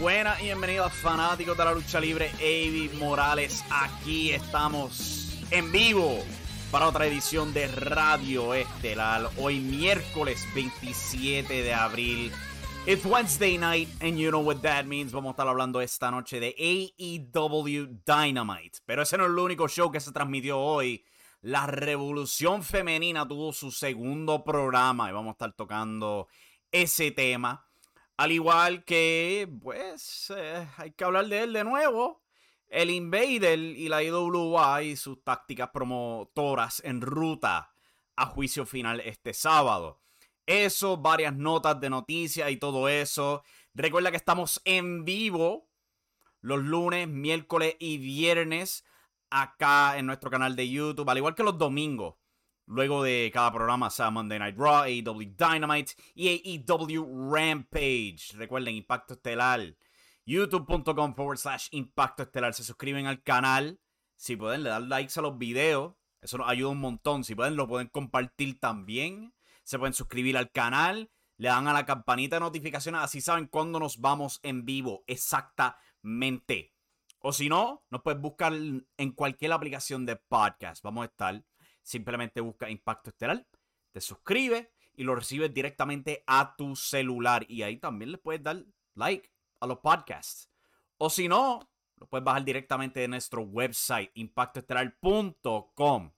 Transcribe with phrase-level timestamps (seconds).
[0.00, 3.62] Buenas y bienvenidos fanáticos de la lucha libre, Avi Morales.
[3.70, 6.24] Aquí estamos en vivo
[6.70, 9.28] para otra edición de Radio Estelar.
[9.36, 12.32] Hoy miércoles 27 de abril.
[12.86, 15.12] It's Wednesday night and you know what that means.
[15.12, 18.78] Vamos a estar hablando esta noche de AEW Dynamite.
[18.86, 21.04] Pero ese no es el único show que se transmitió hoy.
[21.42, 26.26] La Revolución Femenina tuvo su segundo programa y vamos a estar tocando
[26.72, 27.69] ese tema.
[28.20, 32.20] Al igual que, pues, eh, hay que hablar de él de nuevo.
[32.68, 37.72] El Invader y la IWA y sus tácticas promotoras en ruta
[38.16, 40.02] a juicio final este sábado.
[40.44, 43.42] Eso, varias notas de noticias y todo eso.
[43.72, 45.70] Recuerda que estamos en vivo
[46.42, 48.84] los lunes, miércoles y viernes
[49.30, 52.16] acá en nuestro canal de YouTube, al igual que los domingos.
[52.70, 56.28] Luego de cada programa sea Monday Night Raw, AEW Dynamite y
[56.68, 58.32] AEW Rampage.
[58.34, 59.74] Recuerden, Impacto Estelar.
[60.24, 62.54] YouTube.com forward slash Impacto Estelar.
[62.54, 63.80] Se suscriben al canal.
[64.14, 65.96] Si pueden, le dan likes a los videos.
[66.20, 67.24] Eso nos ayuda un montón.
[67.24, 69.34] Si pueden, lo pueden compartir también.
[69.64, 71.10] Se pueden suscribir al canal.
[71.38, 73.00] Le dan a la campanita de notificaciones.
[73.00, 75.02] Así saben cuándo nos vamos en vivo.
[75.08, 76.72] Exactamente.
[77.18, 80.84] O si no, nos puedes buscar en cualquier aplicación de podcast.
[80.84, 81.44] Vamos a estar
[81.82, 83.46] Simplemente busca Impacto Estelar,
[83.92, 87.44] te suscribes y lo recibes directamente a tu celular.
[87.48, 88.64] Y ahí también le puedes dar
[88.94, 89.30] like
[89.60, 90.50] a los podcasts.
[90.98, 96.12] O si no, lo puedes bajar directamente de nuestro website, impactoestelar.com.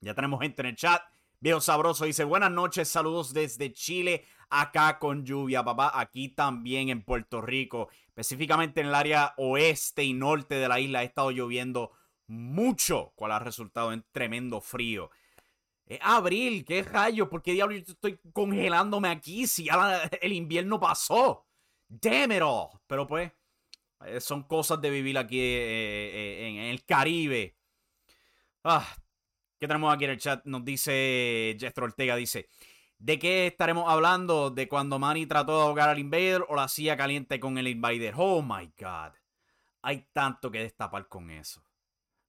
[0.00, 1.02] Ya tenemos gente en el chat.
[1.40, 7.04] Viejo Sabroso dice, buenas noches, saludos desde Chile, acá con lluvia, papá, aquí también en
[7.04, 11.92] Puerto Rico, específicamente en el área oeste y norte de la isla, ha estado lloviendo
[12.28, 15.10] mucho, cual ha resultado en tremendo frío.
[15.86, 19.68] Es abril, qué rayos, ¿por qué diablo yo estoy congelándome aquí si
[20.20, 21.46] el invierno pasó?
[21.88, 22.68] Damn it all.
[22.86, 23.32] Pero pues,
[24.04, 27.56] eh, son cosas de vivir aquí eh, eh, en el Caribe.
[28.64, 28.86] Ah,
[29.58, 30.44] ¿Qué tenemos aquí en el chat?
[30.44, 32.48] Nos dice Jester Ortega, dice,
[32.98, 34.50] ¿de qué estaremos hablando?
[34.50, 38.14] ¿De cuando Manny trató de ahogar al Invader o la hacía caliente con el Invader?
[38.16, 39.14] Oh my God.
[39.82, 41.62] Hay tanto que destapar con eso.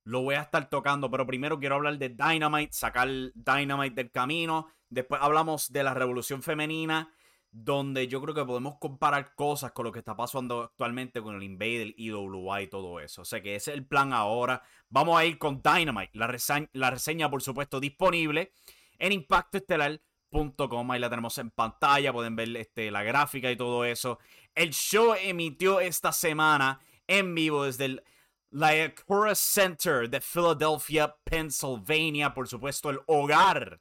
[0.03, 4.67] Lo voy a estar tocando, pero primero quiero hablar de Dynamite, sacar Dynamite del camino.
[4.89, 7.13] Después hablamos de la revolución femenina,
[7.51, 11.43] donde yo creo que podemos comparar cosas con lo que está pasando actualmente con el
[11.43, 13.21] Invader, IWA y todo eso.
[13.23, 14.61] O sea que ese es el plan ahora.
[14.89, 16.35] Vamos a ir con Dynamite, la,
[16.73, 18.53] la reseña por supuesto disponible
[18.97, 20.91] en impactoestelar.com.
[20.91, 24.19] Ahí la tenemos en pantalla, pueden ver este, la gráfica y todo eso.
[24.55, 28.03] El show emitió esta semana en vivo desde el
[28.51, 33.79] la Acura Center de Philadelphia, Pennsylvania, por supuesto, el hogar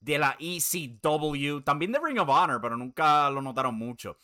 [0.00, 4.18] de la ECW, también de Ring of Honor, pero nunca lo notaron mucho.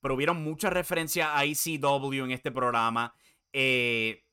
[0.00, 3.14] Pero hubieron muchas referencias a ECW en este programa.
[3.52, 4.24] Eh,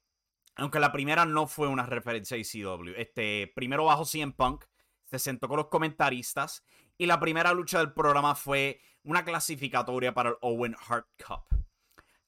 [0.55, 2.93] aunque la primera no fue una referencia a ECW.
[2.95, 4.65] Este, primero bajo CM Punk,
[5.05, 6.63] se sentó con los comentaristas.
[6.97, 11.62] Y la primera lucha del programa fue una clasificatoria para el Owen Hart Cup.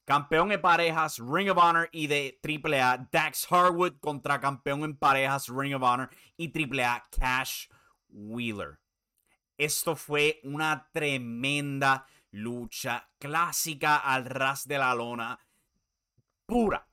[0.06, 5.48] Campeón en parejas Ring of Honor y de AAA Dax Harwood contra campeón en parejas
[5.48, 7.66] Ring of Honor y AAA Cash
[8.10, 8.78] Wheeler.
[9.58, 15.40] Esto fue una tremenda lucha clásica al ras de la lona.
[16.46, 16.86] Pura,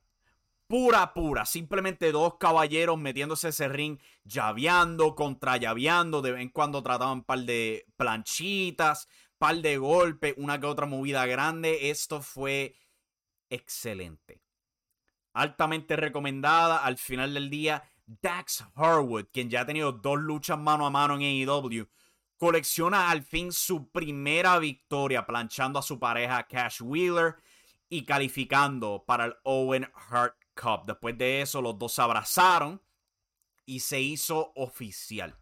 [0.65, 1.45] pura, pura.
[1.45, 6.23] Simplemente dos caballeros metiéndose ese ring, llaveando, contra llaveando.
[6.23, 9.07] De vez en cuando trataban un par de planchitas,
[9.37, 11.91] par de golpes, una que otra movida grande.
[11.91, 12.75] Esto fue
[13.53, 14.41] excelente.
[15.33, 17.83] Altamente recomendada al final del día.
[18.05, 21.87] Dax Harwood, quien ya ha tenido dos luchas mano a mano en AEW,
[22.37, 27.37] colecciona al fin su primera victoria planchando a su pareja Cash Wheeler
[27.89, 30.85] y calificando para el Owen Hart Cup.
[30.85, 32.81] Después de eso, los dos se abrazaron
[33.65, 35.37] y se hizo oficial.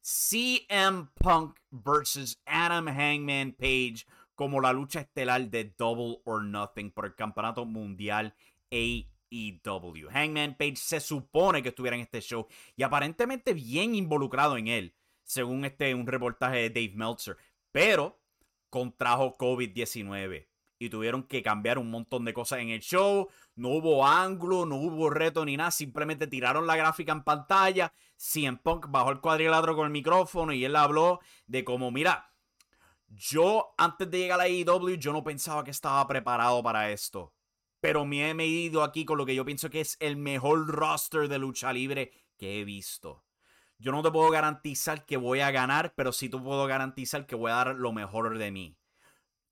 [0.00, 4.06] CM Punk versus Adam Hangman Page
[4.38, 8.36] como la lucha estelar de Double or Nothing por el campeonato mundial
[8.70, 10.08] AEW.
[10.12, 12.46] Hangman Page se supone que estuviera en este show
[12.76, 14.94] y aparentemente bien involucrado en él,
[15.24, 17.36] según este un reportaje de Dave Meltzer,
[17.72, 18.20] pero
[18.70, 20.46] contrajo COVID-19
[20.78, 23.28] y tuvieron que cambiar un montón de cosas en el show.
[23.56, 25.72] No hubo ángulo, no hubo reto ni nada.
[25.72, 27.92] Simplemente tiraron la gráfica en pantalla.
[28.16, 31.18] CM Punk bajó el cuadrilátero con el micrófono y él habló
[31.48, 32.30] de cómo, mira,
[33.08, 37.34] yo, antes de llegar a la AEW, yo no pensaba que estaba preparado para esto.
[37.80, 41.28] Pero me he medido aquí con lo que yo pienso que es el mejor roster
[41.28, 43.24] de lucha libre que he visto.
[43.78, 47.36] Yo no te puedo garantizar que voy a ganar, pero sí te puedo garantizar que
[47.36, 48.76] voy a dar lo mejor de mí.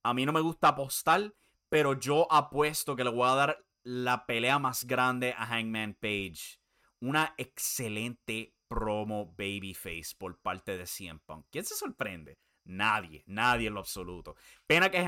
[0.03, 1.35] A mí no me gusta apostar,
[1.69, 6.59] pero yo apuesto que le voy a dar la pelea más grande a Hangman Page.
[7.01, 11.47] Una excelente promo babyface por parte de CM Punk.
[11.51, 12.37] ¿Quién se sorprende?
[12.67, 14.35] Nadie, nadie en lo absoluto.
[14.67, 14.99] Pena que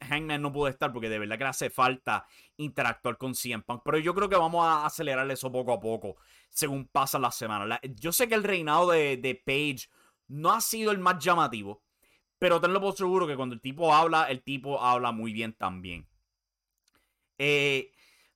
[0.00, 2.26] Hangman no pudo estar porque de verdad que le hace falta
[2.56, 3.82] interactuar con CM Punk.
[3.84, 6.16] Pero yo creo que vamos a acelerar eso poco a poco
[6.50, 7.80] según pasan las semanas.
[7.96, 9.88] yo sé que el reinado de, de Page
[10.28, 11.82] no ha sido el más llamativo.
[12.38, 16.08] Pero tenlo por seguro que cuando el tipo habla, el tipo habla muy bien también.
[17.38, 17.92] Eh,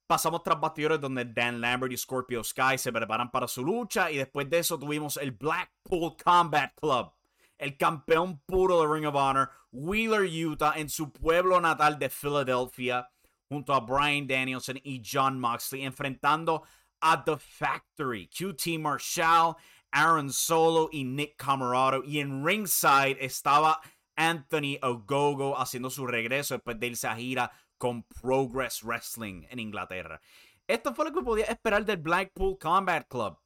[0.06, 4.10] pasamos tras bastidores donde Dan Lambert y Scorpio Sky se preparan para su lucha.
[4.10, 7.12] Y después de eso tuvimos el Blackpool Combat Club
[7.58, 13.10] el campeón puro de Ring of Honor, Wheeler, Utah, en su pueblo natal de Philadelphia,
[13.49, 16.62] junto a Brian Danielson y John Moxley, enfrentando
[17.00, 19.56] a The Factory, QT Marshall,
[19.90, 22.03] Aaron Solo y Nick Camarado.
[22.05, 23.81] Y en ringside estaba
[24.17, 30.20] Anthony Ogogo haciendo su regreso después de irse a gira con Progress Wrestling en Inglaterra.
[30.67, 33.38] Esto fue lo que podía esperar del Blackpool Combat Club.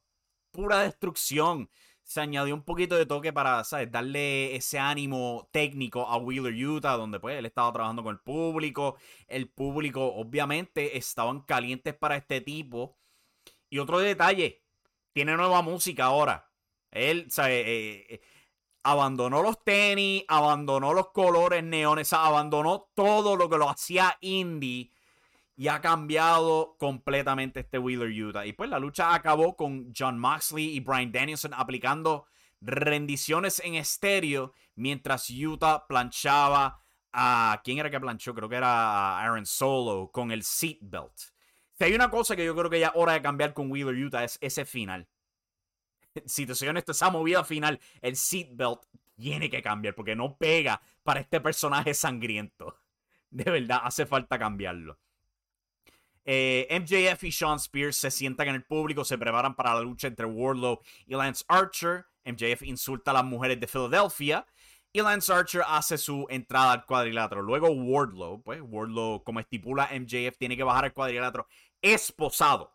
[0.51, 1.69] Pura destrucción
[2.13, 3.91] se añadió un poquito de toque para, ¿sabes?
[3.91, 8.97] Darle ese ánimo técnico a Wheeler Utah, donde pues él estaba trabajando con el público.
[9.27, 12.99] El público, obviamente, estaban calientes para este tipo.
[13.69, 14.63] Y otro detalle,
[15.11, 16.51] tiene nueva música ahora.
[16.91, 17.65] Él, ¿sabes?
[17.65, 18.21] Eh, eh,
[18.83, 24.91] abandonó los tenis, abandonó los colores neones, abandonó todo lo que lo hacía indie
[25.55, 28.45] y ha cambiado completamente este Wheeler Utah.
[28.45, 32.25] Y pues la lucha acabó con John Moxley y Brian Danielson aplicando
[32.61, 36.79] rendiciones en estéreo mientras Utah planchaba
[37.11, 37.61] a...
[37.63, 38.33] ¿Quién era que planchó?
[38.33, 41.17] Creo que era Aaron Solo con el seatbelt.
[41.77, 43.95] Si hay una cosa que yo creo que ya es hora de cambiar con Wheeler
[43.95, 45.07] Utah es ese final.
[46.25, 48.81] Si te soy honesto, esa movida final, el seatbelt
[49.15, 52.79] tiene que cambiar porque no pega para este personaje sangriento.
[53.29, 54.99] De verdad, hace falta cambiarlo.
[56.25, 60.07] Eh, MJF y Sean Spears se sientan en el público, se preparan para la lucha
[60.07, 62.05] entre Wardlow y Lance Archer.
[62.25, 64.45] MJF insulta a las mujeres de Filadelfia.
[64.91, 67.41] Y Lance Archer hace su entrada al cuadrilátero.
[67.41, 71.47] Luego Wardlow, pues Wardlow, como estipula MJF, tiene que bajar al cuadrilátero
[71.81, 72.73] esposado.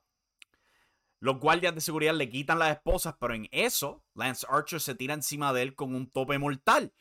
[1.20, 5.14] Los guardias de seguridad le quitan las esposas, pero en eso, Lance Archer se tira
[5.14, 6.92] encima de él con un tope mortal.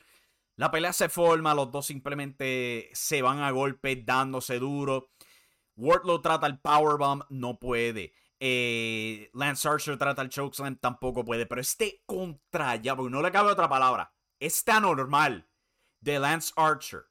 [0.56, 5.12] La pelea se forma, los dos simplemente se van a golpe dándose duro.
[5.78, 8.14] Wardlow trata el powerbomb, no puede.
[8.40, 11.46] Eh, Lance Archer trata el chokeslam, tampoco puede.
[11.46, 14.12] Pero este contra, ya, porque no le cabe otra palabra.
[14.40, 15.48] Este anormal
[16.02, 17.06] de Lance Archer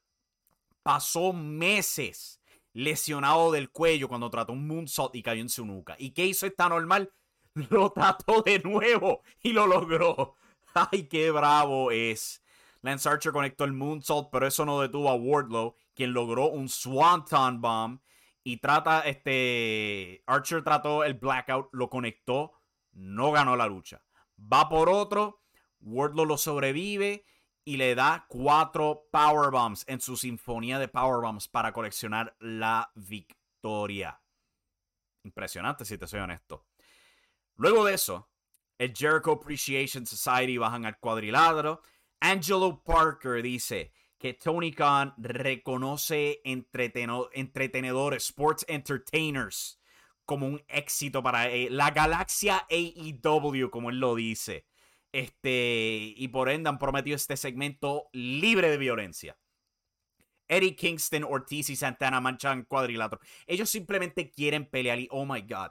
[0.82, 2.40] pasó meses
[2.72, 5.96] lesionado del cuello cuando trató un moonsault y cayó en su nuca.
[5.98, 7.12] ¿Y qué hizo este anormal?
[7.70, 10.34] Lo trató de nuevo y lo logró.
[10.74, 12.42] ¡Ay, qué bravo es!
[12.82, 17.62] Lance Archer conectó el moonsault, pero eso no detuvo a Wardlow, quien logró un Swanton
[17.62, 18.00] Bomb.
[18.46, 20.22] Y trata, este.
[20.24, 22.52] Archer trató el blackout, lo conectó,
[22.92, 24.04] no ganó la lucha.
[24.38, 25.42] Va por otro,
[25.80, 27.26] Wardlow lo sobrevive
[27.64, 34.22] y le da cuatro powerbombs en su sinfonía de powerbombs para coleccionar la victoria.
[35.24, 36.68] Impresionante, si te soy honesto.
[37.56, 38.30] Luego de eso,
[38.78, 41.82] el Jericho Appreciation Society bajan al cuadrilátero
[42.20, 49.80] Angelo Parker dice que Tony Khan reconoce entretenedores, sports entertainers,
[50.24, 54.66] como un éxito para eh, la galaxia AEW, como él lo dice.
[55.12, 59.38] Este, y por ende han prometido este segmento libre de violencia.
[60.48, 63.20] Eddie Kingston, Ortiz y Santana manchan cuadrilátero.
[63.46, 65.70] Ellos simplemente quieren pelear y, oh my god,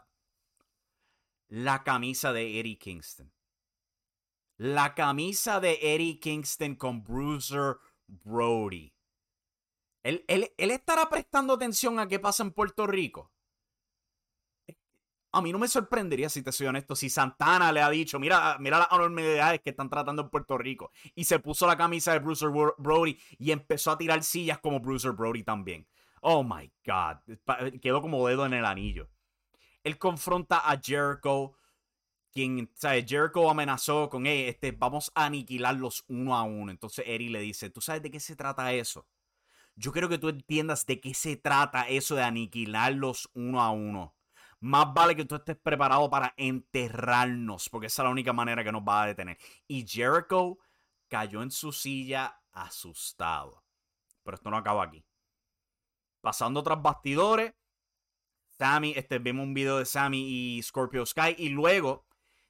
[1.47, 3.31] la camisa de Eddie Kingston
[4.57, 8.93] la camisa de Eddie Kingston con Bruiser Brody.
[10.03, 13.31] ¿Él, estará prestando atención a qué pasa en Puerto Rico?
[15.31, 18.57] A mí no me sorprendería, si te soy honesto, si Santana le ha dicho, mira,
[18.59, 20.91] mira las enormidades que están tratando en Puerto Rico.
[21.13, 25.11] Y se puso la camisa de Bruiser Brody y empezó a tirar sillas como Bruiser
[25.11, 25.87] Brody también.
[26.21, 27.17] Oh my God.
[27.81, 29.09] Quedó como dedo en el anillo.
[29.83, 31.53] Él confronta a Jericho
[32.35, 33.05] quien, ¿sabes?
[33.07, 36.69] Jericho amenazó con, hey, este, vamos a aniquilarlos uno a uno.
[36.69, 39.07] Entonces Eri le dice, ¿tú sabes de qué se trata eso?
[39.75, 44.15] Yo quiero que tú entiendas de qué se trata eso de aniquilarlos uno a uno.
[44.59, 48.71] Más vale que tú estés preparado para enterrarnos, porque esa es la única manera que
[48.71, 49.37] nos va a detener.
[49.67, 50.57] Y Jericho
[51.07, 53.63] cayó en su silla asustado.
[54.23, 55.05] Pero esto no acaba aquí.
[56.19, 57.53] Pasando tras bastidores,
[58.57, 61.35] Sammy, este, vemos un video de Sammy y Scorpio Sky.
[61.37, 62.04] Y luego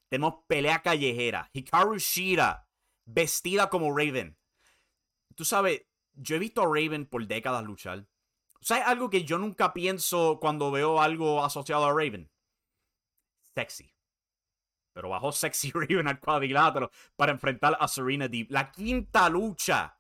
[0.10, 1.50] tenemos pelea callejera.
[1.54, 2.68] Hikaru Shira,
[3.06, 4.38] vestida como Raven.
[5.36, 8.08] Tú sabes, yo he visto a Raven por décadas luchar.
[8.62, 12.32] ¿Sabes algo que yo nunca pienso cuando veo algo asociado a Raven?
[13.54, 13.94] Sexy.
[14.94, 18.52] Pero bajó Sexy Raven al cuadrilátero para enfrentar a Serena Deep.
[18.52, 20.00] La quinta lucha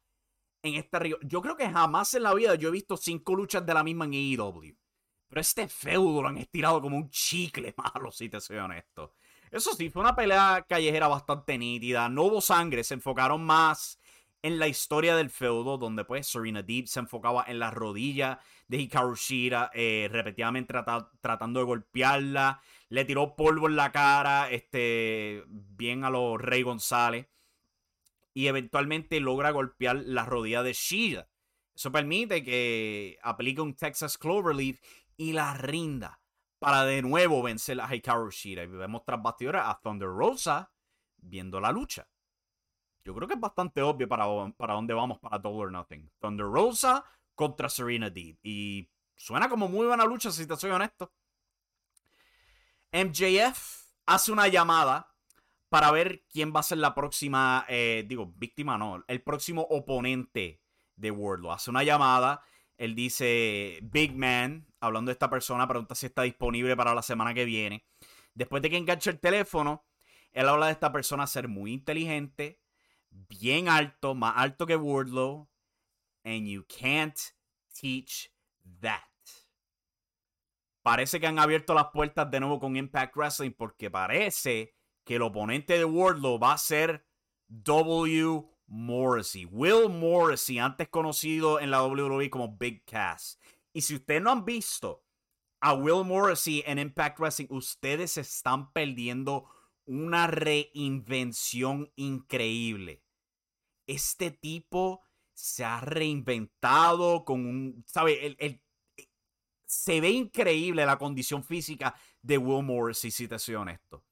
[0.63, 1.19] en este río.
[1.21, 4.05] Yo creo que jamás en la vida yo he visto cinco luchas de la misma
[4.05, 4.75] en AEW.
[5.27, 9.13] Pero este feudo lo han estirado como un chicle malo, si te soy honesto.
[9.51, 12.09] Eso sí, fue una pelea callejera bastante nítida.
[12.09, 13.99] No hubo sangre, se enfocaron más
[14.41, 18.77] en la historia del feudo, donde pues Serena Deep se enfocaba en la rodilla de
[18.77, 20.73] Hikaru Shira, eh, repetidamente
[21.21, 22.61] tratando de golpearla.
[22.89, 27.27] Le tiró polvo en la cara, este, bien a los Rey González.
[28.33, 31.27] Y eventualmente logra golpear la rodilla de Shira.
[31.73, 34.79] Eso permite que aplique un Texas Cloverleaf
[35.17, 36.19] y la rinda
[36.59, 38.63] para de nuevo vencer a Hikaru Shira.
[38.63, 40.71] Y vemos tras bastidores a Thunder Rosa
[41.17, 42.07] viendo la lucha.
[43.03, 44.25] Yo creo que es bastante obvio para,
[44.57, 46.11] para dónde vamos para Double or Nothing.
[46.19, 47.03] Thunder Rosa
[47.35, 48.37] contra Serena Deeb.
[48.41, 51.13] Y suena como muy buena lucha, si te soy honesto.
[52.91, 55.13] MJF hace una llamada
[55.69, 60.61] para ver quién va a ser la próxima, eh, digo, víctima no, el próximo oponente
[60.95, 61.51] de Wardlow.
[61.51, 62.41] Hace una llamada,
[62.77, 67.33] él dice, Big Man, hablando de esta persona, pregunta si está disponible para la semana
[67.33, 67.85] que viene.
[68.33, 69.85] Después de que enganche el teléfono,
[70.31, 72.61] él habla de esta persona ser muy inteligente,
[73.09, 75.49] bien alto, más alto que Wardlow,
[76.23, 77.17] and you can't
[77.73, 78.31] teach
[78.81, 79.01] that.
[80.81, 85.23] Parece que han abierto las puertas de nuevo con Impact Wrestling porque parece que el
[85.23, 87.07] oponente de Wardlow va a ser
[87.47, 88.43] W.
[88.67, 89.45] Morrissey.
[89.45, 93.39] Will Morrissey, antes conocido en la WWE como Big Cass.
[93.75, 95.03] Y si ustedes no han visto
[95.59, 99.49] a Will Morrissey en Impact Wrestling, ustedes están perdiendo
[99.83, 103.03] una reinvención increíble.
[103.85, 105.03] Este tipo
[105.33, 108.37] se ha reinventado con un, ¿sabe?
[108.39, 108.61] El,
[109.65, 114.05] se ve increíble la condición física de Will Morrissey, si te soy honesto.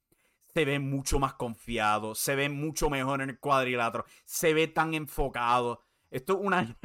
[0.53, 4.93] Se ve mucho más confiado, se ve mucho mejor en el cuadrilátero, se ve tan
[4.93, 5.81] enfocado.
[6.11, 6.77] Esto es una,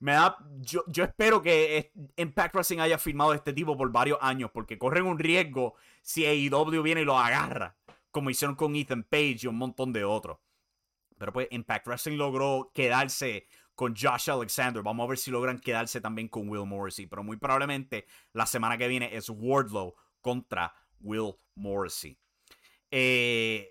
[0.00, 0.36] me da.
[0.60, 5.06] Yo, yo espero que Impact Wrestling haya firmado este tipo por varios años, porque corren
[5.06, 7.76] un riesgo si AEW viene y lo agarra,
[8.10, 10.38] como hicieron con Ethan Page y un montón de otros.
[11.18, 14.82] Pero pues Impact Wrestling logró quedarse con Josh Alexander.
[14.82, 17.06] Vamos a ver si logran quedarse también con Will Morrissey.
[17.06, 22.18] Pero muy probablemente la semana que viene es Wardlow contra Will Morrissey.
[22.90, 23.70] Eh,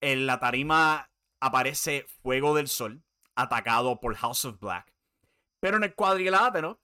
[0.00, 3.02] en la tarima aparece Fuego del Sol,
[3.34, 4.93] atacado por House of Black.
[5.64, 6.78] Pero en el cuadrilátero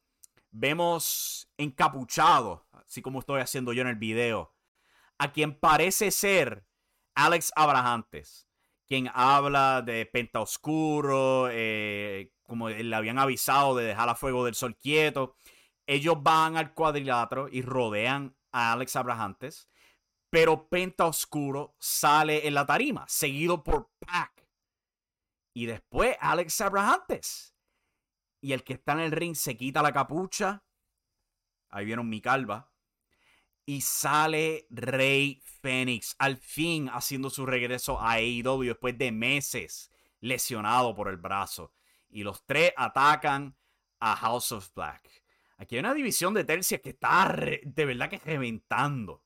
[0.51, 4.55] vemos encapuchado, así como estoy haciendo yo en el video,
[5.19, 6.65] a quien parece ser
[7.15, 8.49] Alex Abrahantes,
[8.87, 14.55] quien habla de Penta Oscuro, eh, como le habían avisado de dejar a Fuego del
[14.55, 15.37] Sol quieto.
[15.87, 19.69] Ellos van al cuadrilátero y rodean a Alex Abrahantes
[20.31, 24.49] pero Penta Oscuro sale en la tarima, seguido por Pac.
[25.55, 27.55] Y después Alex Abrahantes.
[28.41, 30.65] Y el que está en el ring se quita la capucha.
[31.69, 32.71] Ahí vieron mi calva.
[33.67, 40.95] Y sale Rey Fénix, al fin haciendo su regreso a AEW después de meses lesionado
[40.95, 41.73] por el brazo.
[42.09, 43.57] Y los tres atacan
[44.01, 45.09] a House of Black.
[45.59, 49.23] Aquí hay una división de tercias que está de verdad que reventando.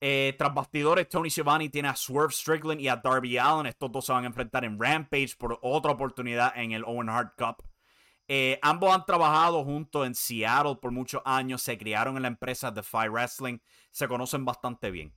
[0.00, 3.66] Eh, tras bastidores, Tony Schiavone tiene a Swerve Strickland y a Darby Allen.
[3.66, 7.34] Estos dos se van a enfrentar en Rampage por otra oportunidad en el Owen Hart
[7.36, 7.62] Cup.
[8.32, 11.62] Eh, ambos han trabajado juntos en Seattle por muchos años.
[11.62, 13.58] Se criaron en la empresa Defy Wrestling.
[13.90, 15.12] Se conocen bastante bien.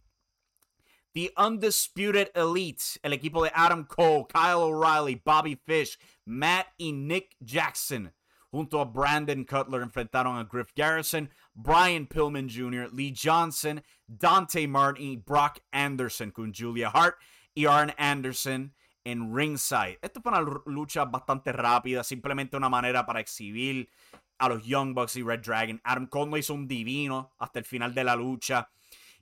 [1.13, 7.35] The Undisputed Elite, el equipo de Adam Cole, Kyle O'Reilly, Bobby Fish, Matt y Nick
[7.39, 8.11] Jackson
[8.49, 15.23] junto a Brandon Cutler enfrentaron a Griff Garrison, Brian Pillman Jr., Lee Johnson, Dante Martin
[15.23, 17.15] Brock Anderson con Julia Hart
[17.53, 19.99] y Anderson en ringside.
[20.01, 23.89] Esto fue una lucha bastante rápida, simplemente una manera para exhibir
[24.37, 25.81] a los Young Bucks y Red Dragon.
[25.83, 28.69] Adam Cole hizo un divino hasta el final de la lucha.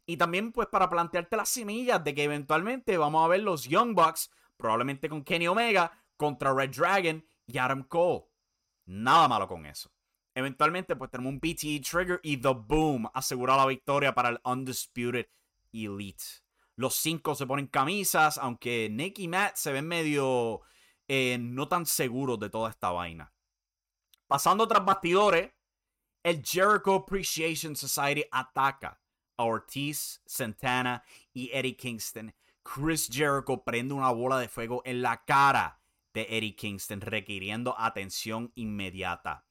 [0.05, 3.93] Y también pues para plantearte las semillas de que eventualmente vamos a ver los Young
[3.93, 8.25] Bucks, probablemente con Kenny Omega, contra Red Dragon y Adam Cole.
[8.85, 9.91] Nada malo con eso.
[10.33, 15.27] Eventualmente, pues tenemos un PTE Trigger y The Boom asegura la victoria para el Undisputed
[15.73, 16.23] Elite.
[16.75, 20.61] Los cinco se ponen camisas, aunque Nick y Matt se ven medio
[21.07, 23.33] eh, no tan seguros de toda esta vaina.
[24.27, 25.51] Pasando tras bastidores,
[26.23, 29.01] el Jericho Appreciation Society ataca
[29.37, 31.03] a Ortiz, Santana
[31.33, 32.33] y Eddie Kingston.
[32.63, 35.81] Chris Jericho prende una bola de fuego en la cara
[36.13, 39.45] de Eddie Kingston, requiriendo atención inmediata.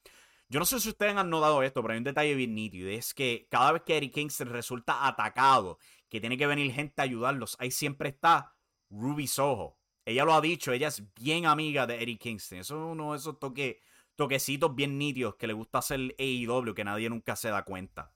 [0.51, 2.89] Yo no sé si ustedes han notado esto, pero hay un detalle bien nítido.
[2.89, 5.77] es que cada vez que Eddie Kingston resulta atacado,
[6.09, 8.53] que tiene que venir gente a ayudarlos, ahí siempre está
[8.89, 9.77] Ruby Soho.
[10.03, 12.57] Ella lo ha dicho, ella es bien amiga de Eddie Kingston.
[12.57, 13.37] Eso es uno de esos
[14.17, 18.11] toquecitos bien nítidos que le gusta hacer AEW, que nadie nunca se da cuenta.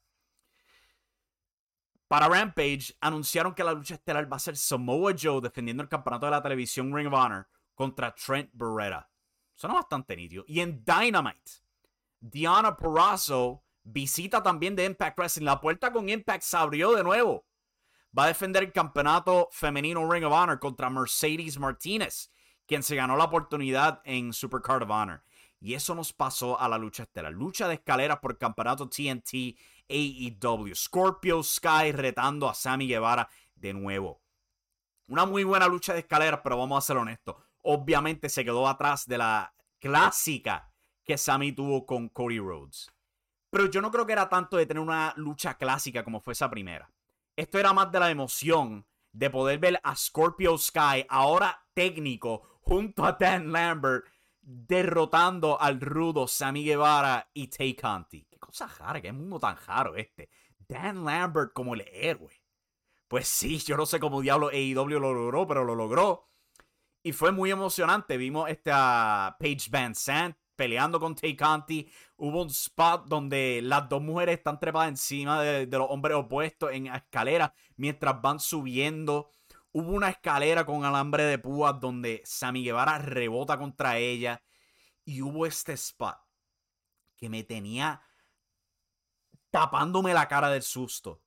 [2.10, 6.26] Para Rampage, anunciaron que la lucha estelar va a ser Samoa Joe defendiendo el campeonato
[6.26, 9.10] de la televisión Ring of Honor contra Trent Beretta.
[9.54, 10.43] Suena bastante nítido.
[10.50, 11.63] Y en Dynamite,
[12.32, 15.46] Diana Porrazzo visita también de Impact Wrestling.
[15.46, 17.46] La puerta con Impact se abrió de nuevo.
[18.18, 22.32] Va a defender el campeonato femenino Ring of Honor contra Mercedes Martinez,
[22.66, 25.24] quien se ganó la oportunidad en Supercard of Honor.
[25.60, 27.34] Y eso nos pasó a la lucha estelar.
[27.34, 29.58] Lucha de escaleras por campeonato TNT
[29.90, 30.74] AEW.
[30.74, 34.22] Scorpio Sky retando a Sammy Guevara de nuevo.
[35.08, 37.36] Una muy buena lucha de escaleras, pero vamos a ser honestos
[37.66, 40.72] obviamente se quedó atrás de la clásica
[41.06, 42.91] que Sammy tuvo con Cody Rhodes.
[43.50, 46.50] Pero yo no creo que era tanto de tener una lucha clásica como fue esa
[46.50, 46.91] primera.
[47.38, 53.06] Esto era más de la emoción de poder ver a Scorpio Sky, ahora técnico, junto
[53.06, 54.06] a Dan Lambert,
[54.41, 58.26] derrotando al rudo Sammy Guevara y Tay Conti.
[58.30, 60.30] Qué cosa rara, qué mundo tan raro este.
[60.58, 62.41] Dan Lambert como el héroe.
[63.08, 66.30] Pues sí, yo no sé cómo diablo AEW lo logró, pero lo logró.
[67.04, 68.18] Y fue muy emocionante.
[68.18, 71.91] Vimos esta Paige Van Sant peleando con Tay Conti.
[72.18, 76.88] Hubo un spot donde las dos mujeres están trepadas encima de, los hombres opuestos en
[76.88, 79.30] escalera mientras van subiendo.
[79.72, 84.41] Hubo una escalera con alambre de púas donde Sammy Guevara rebota contra ella.
[85.04, 86.18] Y hubo este spot
[87.15, 88.02] que me tenía
[89.52, 91.22] tapándome la cara del susto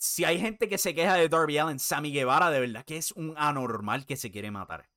[0.00, 3.12] si hay gente que se queja de Darby Allen, Sammy Guevara, de verdad que es
[3.12, 4.89] un anormal que se quiere matar.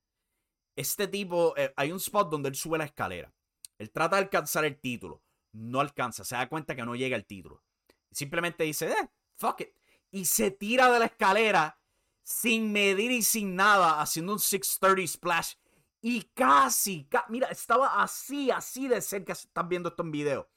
[0.76, 3.32] Este tipo, eh, hay un spot donde él sube la escalera.
[3.78, 5.22] Él trata de alcanzar el título.
[5.52, 7.62] No alcanza, se da cuenta que no llega el título.
[8.10, 9.68] Simplemente dice, eh, fuck it.
[10.10, 11.80] Y se tira de la escalera
[12.22, 15.54] sin medir y sin nada, haciendo un 630 splash.
[16.00, 20.48] Y casi, mira, estaba así, así de cerca, están viendo esto en video.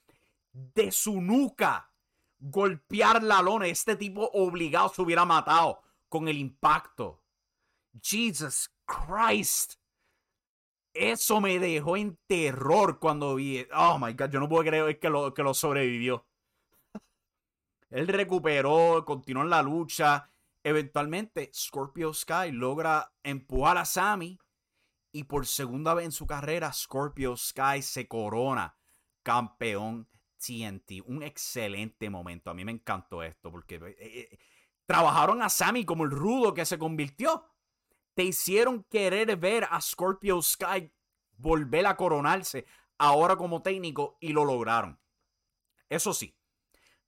[0.52, 1.92] De su nuca
[2.40, 3.68] golpear la lona.
[3.68, 7.24] Este tipo obligado se hubiera matado con el impacto.
[8.02, 9.76] Jesus Christ.
[11.00, 13.66] Eso me dejó en terror cuando vi.
[13.76, 16.26] Oh my god, yo no puedo creer que lo, que lo sobrevivió.
[17.90, 20.30] Él recuperó, continuó en la lucha.
[20.64, 24.40] Eventualmente, Scorpio Sky logra empujar a Sammy.
[25.12, 28.76] Y por segunda vez en su carrera, Scorpio Sky se corona
[29.24, 30.08] campeón
[30.38, 31.04] TNT.
[31.06, 32.50] Un excelente momento.
[32.50, 34.40] A mí me encantó esto porque eh, eh,
[34.86, 37.46] trabajaron a Sammy como el rudo que se convirtió.
[38.18, 40.92] Te hicieron querer ver a Scorpio Sky
[41.38, 42.66] volver a coronarse
[42.98, 45.00] ahora como técnico y lo lograron.
[45.88, 46.36] Eso sí,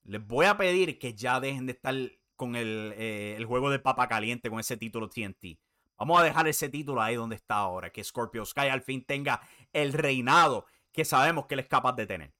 [0.04, 1.96] les voy a pedir que ya dejen de estar
[2.36, 5.58] con el, eh, el juego de papa caliente con ese título TNT.
[5.98, 9.42] Vamos a dejar ese título ahí donde está ahora, que Scorpio Sky al fin tenga
[9.74, 12.36] el reinado que sabemos que él es capaz de tener.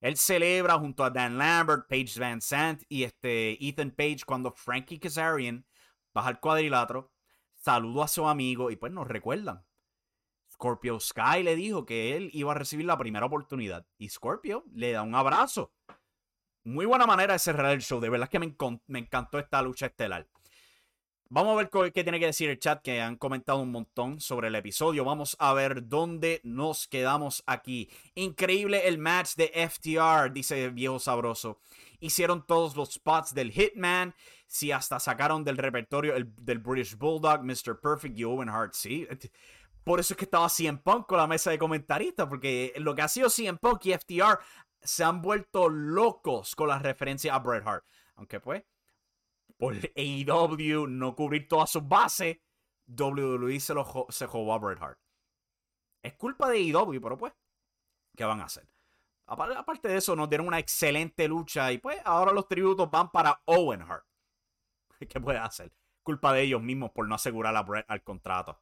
[0.00, 4.98] Él celebra junto a Dan Lambert, Paige Van Sant y este Ethan Page cuando Frankie
[4.98, 5.66] Kazarian
[6.14, 7.12] baja al cuadrilátero,
[7.66, 9.64] saludó a su amigo y pues nos recuerdan.
[10.52, 14.92] Scorpio Sky le dijo que él iba a recibir la primera oportunidad y Scorpio le
[14.92, 15.72] da un abrazo.
[16.62, 18.54] Muy buena manera de cerrar el show, de verdad que me,
[19.00, 20.28] encantó esta lucha estelar.
[21.28, 24.46] Vamos a ver qué tiene que decir el chat, que han comentado un montón sobre
[24.46, 25.04] el episodio.
[25.04, 27.90] Vamos a ver dónde nos quedamos aquí.
[28.14, 31.58] Increíble el match de FTR, dice viejo sabroso.
[32.00, 34.14] Hicieron todos los spots del Hitman.
[34.46, 37.80] Si hasta sacaron del repertorio el, del British Bulldog, Mr.
[37.80, 38.74] Perfect y Owen Hart.
[38.74, 39.06] Sí,
[39.84, 43.02] por eso es que estaba CM Punk con la mesa de comentaristas, porque lo que
[43.02, 44.40] ha sido CM Punk y FTR
[44.80, 47.84] se han vuelto locos con la referencia a Bret Hart.
[48.16, 48.64] Aunque pues
[49.56, 52.38] por AEW no cubrir todas sus bases,
[52.88, 54.98] WWE se, lo, se jugó a Bret Hart.
[56.02, 57.32] Es culpa de AEW, pero pues,
[58.16, 58.68] ¿qué van a hacer?
[59.26, 63.40] Aparte de eso, nos dieron una excelente lucha y pues ahora los tributos van para
[63.46, 64.04] Owen Hart.
[65.08, 65.72] ¿Qué puede hacer?
[66.02, 68.60] Culpa de ellos mismos por no asegurar a al contrato.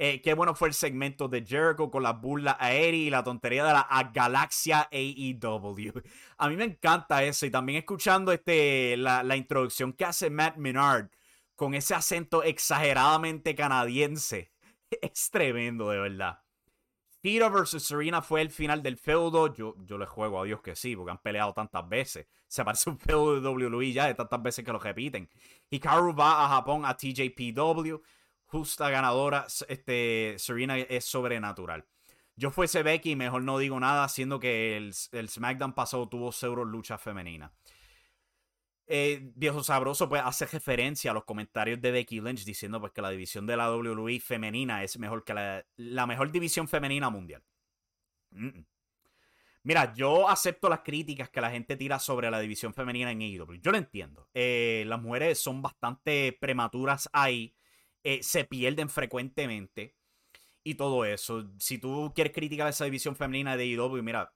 [0.00, 3.64] Eh, qué bueno fue el segmento de Jericho con la burla aérea y la tontería
[3.64, 5.92] de la Galaxia AEW.
[6.36, 7.46] A mí me encanta eso.
[7.46, 11.08] Y también escuchando este, la, la introducción que hace Matt Menard
[11.56, 14.52] con ese acento exageradamente canadiense.
[15.02, 16.38] Es tremendo, de verdad.
[17.28, 19.52] Tito versus Serena fue el final del feudo.
[19.52, 22.26] Yo, yo le juego a Dios que sí, porque han peleado tantas veces.
[22.48, 25.28] Se parece un feudo de WWE ya de tantas veces que lo repiten.
[25.70, 27.96] Hikaru va a Japón a TJPW
[28.48, 31.84] justa ganadora, este, Serena es sobrenatural.
[32.34, 36.96] Yo fuese Becky, mejor no digo nada, siendo que el, SmackDown pasado tuvo cero lucha
[36.96, 37.52] femenina.
[38.90, 43.02] Eh, viejo sabroso pues hace referencia a los comentarios de Becky Lynch diciendo pues que
[43.02, 45.34] la división de la WWE femenina es mejor que
[45.76, 47.42] la, mejor división femenina mundial.
[49.62, 53.60] Mira, yo acepto las críticas que la gente tira sobre la división femenina en AEW.
[53.60, 54.28] Yo lo entiendo.
[54.32, 57.54] Eh, las mujeres son bastante prematuras ahí.
[58.02, 59.94] Eh, se pierden frecuentemente
[60.64, 61.50] y todo eso.
[61.58, 64.32] Si tú quieres criticar esa división femenina de IW, mira,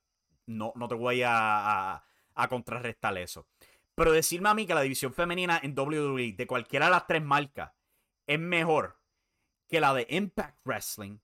[0.47, 2.05] no, no te voy a,
[2.49, 3.47] contrarrestar eso.
[4.03, 7.23] Pero decirme a mí que la división femenina en WWE de cualquiera de las tres
[7.23, 7.71] marcas
[8.27, 8.99] es mejor
[9.69, 11.19] que la de Impact Wrestling,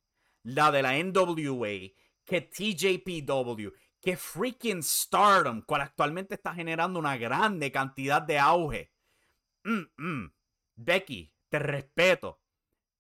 [0.44, 1.90] la de la NWA,
[2.24, 8.92] que TJPW, que freaking Stardom, cual actualmente está generando una grande cantidad de auge.
[9.64, 10.32] Mm, mm.
[10.76, 12.40] Becky, te respeto,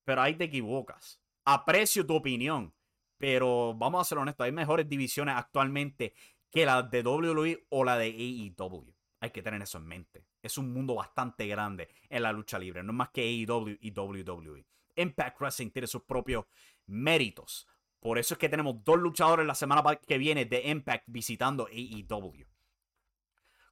[0.02, 1.20] pero ahí te equivocas.
[1.44, 2.74] Aprecio tu opinión,
[3.16, 6.14] pero vamos a ser honestos, hay mejores divisiones actualmente
[6.50, 8.97] que la de WWE o la de AEW.
[9.20, 10.24] Hay que tener eso en mente.
[10.42, 13.90] Es un mundo bastante grande en la lucha libre, no es más que AEW y
[13.90, 14.64] WWE.
[14.96, 16.44] Impact Wrestling tiene sus propios
[16.86, 17.66] méritos.
[18.00, 22.46] Por eso es que tenemos dos luchadores la semana que viene de Impact visitando AEW.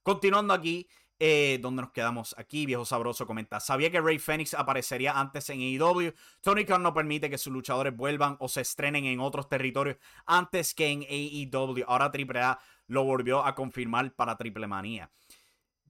[0.02, 3.58] Continuando aquí, eh, donde nos quedamos aquí, viejo sabroso comenta.
[3.58, 6.12] Sabía que Ray Phoenix aparecería antes en AEW.
[6.42, 10.74] Tony Khan no permite que sus luchadores vuelvan o se estrenen en otros territorios antes
[10.74, 11.84] que en AEW.
[11.86, 15.10] Ahora AAA lo volvió a confirmar para Triple Manía.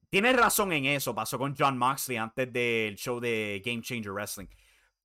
[0.09, 1.13] Tienes razón en eso.
[1.13, 4.47] Pasó con John Moxley antes del show de Game Changer Wrestling.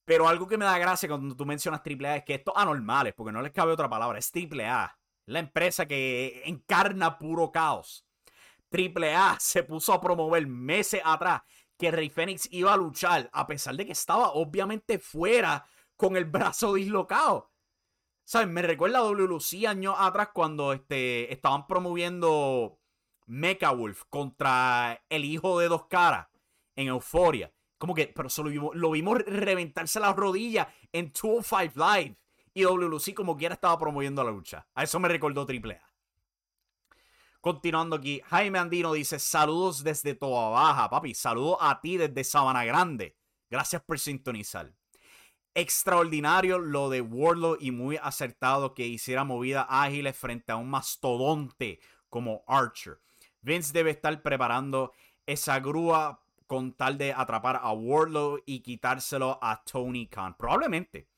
[0.05, 3.33] Pero algo que me da gracia cuando tú mencionas AAA es que estos anormales, porque
[3.33, 4.99] no les cabe otra palabra, es AAA.
[5.27, 8.05] La empresa que encarna puro caos.
[8.69, 11.43] Triple A se puso a promover meses atrás
[11.79, 16.25] que Rey Fénix iba a luchar, a pesar de que estaba obviamente fuera con el
[16.25, 17.51] brazo dislocado.
[18.25, 18.49] ¿Sabes?
[18.49, 22.79] Me recuerda a WLC años atrás cuando este, estaban promoviendo
[23.27, 26.29] Mecha Wolf contra el hijo de dos caras
[26.77, 27.53] en Euforia.
[27.79, 32.17] Como que, pero solo vimos, lo vimos reventarse las rodillas en 205 Live.
[32.55, 34.67] Y WLC como quiera estaba promoviendo la lucha.
[34.75, 35.93] A eso me recordó Triple A.
[37.41, 41.15] Continuando aquí, Jaime Andino dice: Saludos desde Toa Baja, papi.
[41.15, 43.17] Saludos a ti desde Sabana Grande.
[43.51, 44.73] Gracias por sintonizar.
[45.55, 51.81] Extraordinario lo de Wardlow y muy acertado que hiciera movidas ágiles frente a un mastodonte
[52.09, 53.01] como Archer.
[53.43, 54.93] Vince debe estar preparando
[55.27, 60.37] esa grúa con tal de atrapar a Wardlow y quitárselo a Tony Khan.
[60.37, 61.09] Probablemente.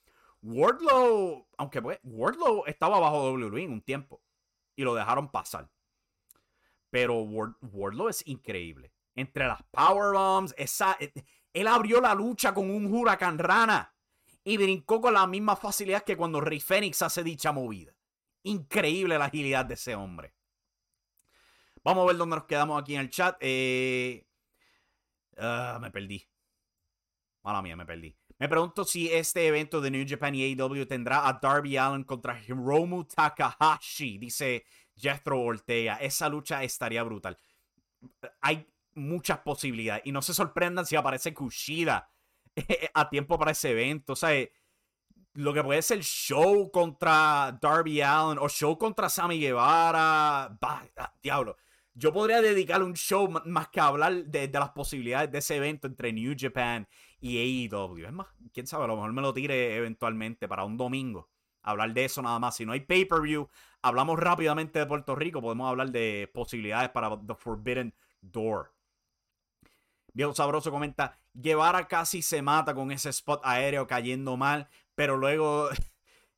[0.43, 4.23] Wardlow, aunque pues, Wardlow estaba bajo WWE en un tiempo
[4.77, 5.71] y lo dejaron pasar.
[6.91, 8.93] Pero Wardlow es increíble.
[9.17, 11.13] Entre las powerbombs, esa, eh,
[11.53, 13.95] él abrió la lucha con un huracán rana
[14.45, 17.95] y brincó con la misma facilidad que cuando Rey Fénix hace dicha movida.
[18.43, 20.34] Increíble la agilidad de ese hombre.
[21.85, 23.37] Vamos a ver dónde nos quedamos aquí en el chat.
[23.41, 24.27] Eh,
[25.37, 26.27] ah, me perdí.
[27.43, 28.17] Mala mía, me perdí.
[28.39, 32.41] Me pregunto si este evento de New Japan y AEW tendrá a Darby Allen contra
[32.41, 34.65] Hiromu Takahashi, dice
[34.97, 35.97] Jethro Ortega.
[35.97, 37.39] Esa lucha estaría brutal.
[38.41, 40.07] Hay muchas posibilidades.
[40.07, 42.11] Y no se sorprendan si aparece Kushida
[42.95, 44.15] a tiempo para ese evento.
[44.15, 44.33] O sea,
[45.35, 50.57] lo que puede ser show contra Darby Allen o show contra Sammy Guevara.
[50.59, 50.83] Bah,
[51.23, 51.57] diablo.
[51.97, 56.13] Yo podría dedicarle un show más que hablar de, las posibilidades de ese evento entre
[56.13, 56.89] New Japan
[57.21, 58.07] y AEW.
[58.07, 61.31] Es más, quién sabe, a lo mejor me lo tire eventualmente para un domingo.
[61.63, 62.57] Hablar de eso nada más.
[62.57, 63.49] Si no hay pay-per-view,
[63.81, 65.41] hablamos rápidamente de Puerto Rico.
[65.41, 68.75] Podemos hablar de posibilidades para The Forbidden Door.
[70.13, 75.69] Viejo Sabroso comenta, Guevara casi se mata con ese spot aéreo cayendo mal, pero luego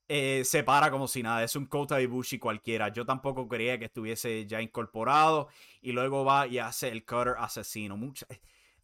[0.08, 1.42] eh, se para como si nada.
[1.42, 2.88] Es un Kota Ibushi cualquiera.
[2.88, 5.48] Yo tampoco creía que estuviese ya incorporado.
[5.80, 7.96] Y luego va y hace el cutter asesino.
[7.96, 8.26] Mucha...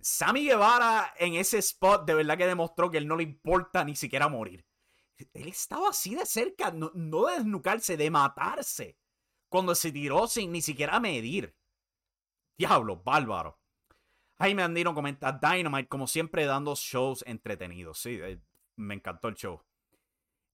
[0.00, 3.94] Sammy Guevara en ese spot de verdad que demostró que él no le importa ni
[3.94, 4.66] siquiera morir.
[5.32, 8.98] Él estaba así de cerca, no, no de desnucarse, de matarse.
[9.48, 11.54] Cuando se tiró sin ni siquiera medir.
[12.58, 13.61] Diablo, bárbaro.
[14.38, 17.98] Jaime Andino comenta Dynamite, como siempre, dando shows entretenidos.
[17.98, 18.40] Sí, eh,
[18.76, 19.62] me encantó el show.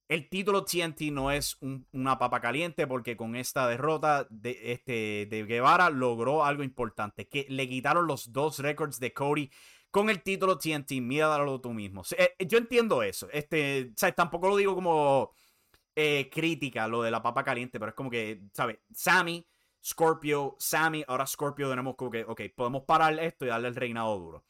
[0.08, 1.58] El título TNT no es
[1.92, 7.46] una papa caliente porque con esta derrota de, este, de Guevara logró algo importante, que
[7.50, 9.50] le quitaron los dos récords de Cody
[9.90, 10.92] con el título TNT.
[11.02, 12.02] Míralo tú mismo.
[12.16, 13.28] Eh, yo entiendo eso.
[13.30, 15.32] Este, Tampoco lo digo como
[15.94, 18.78] eh, crítica lo de la papa caliente, pero es como que, ¿sabes?
[18.92, 19.46] Sammy
[19.84, 24.18] Scorpio, Sammy, ahora Scorpio tenemos como que, ok, podemos parar esto y darle el reinado
[24.18, 24.44] duro.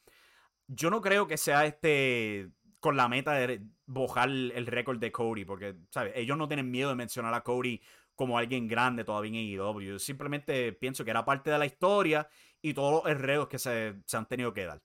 [0.67, 5.45] Yo no creo que sea este con la meta de bojar el récord de Cody,
[5.45, 6.13] porque, ¿sabes?
[6.15, 7.81] Ellos no tienen miedo de mencionar a Cody
[8.15, 9.99] como alguien grande todavía en AEW.
[9.99, 12.27] simplemente pienso que era parte de la historia
[12.61, 14.81] y todos los enredos que se, se han tenido que dar.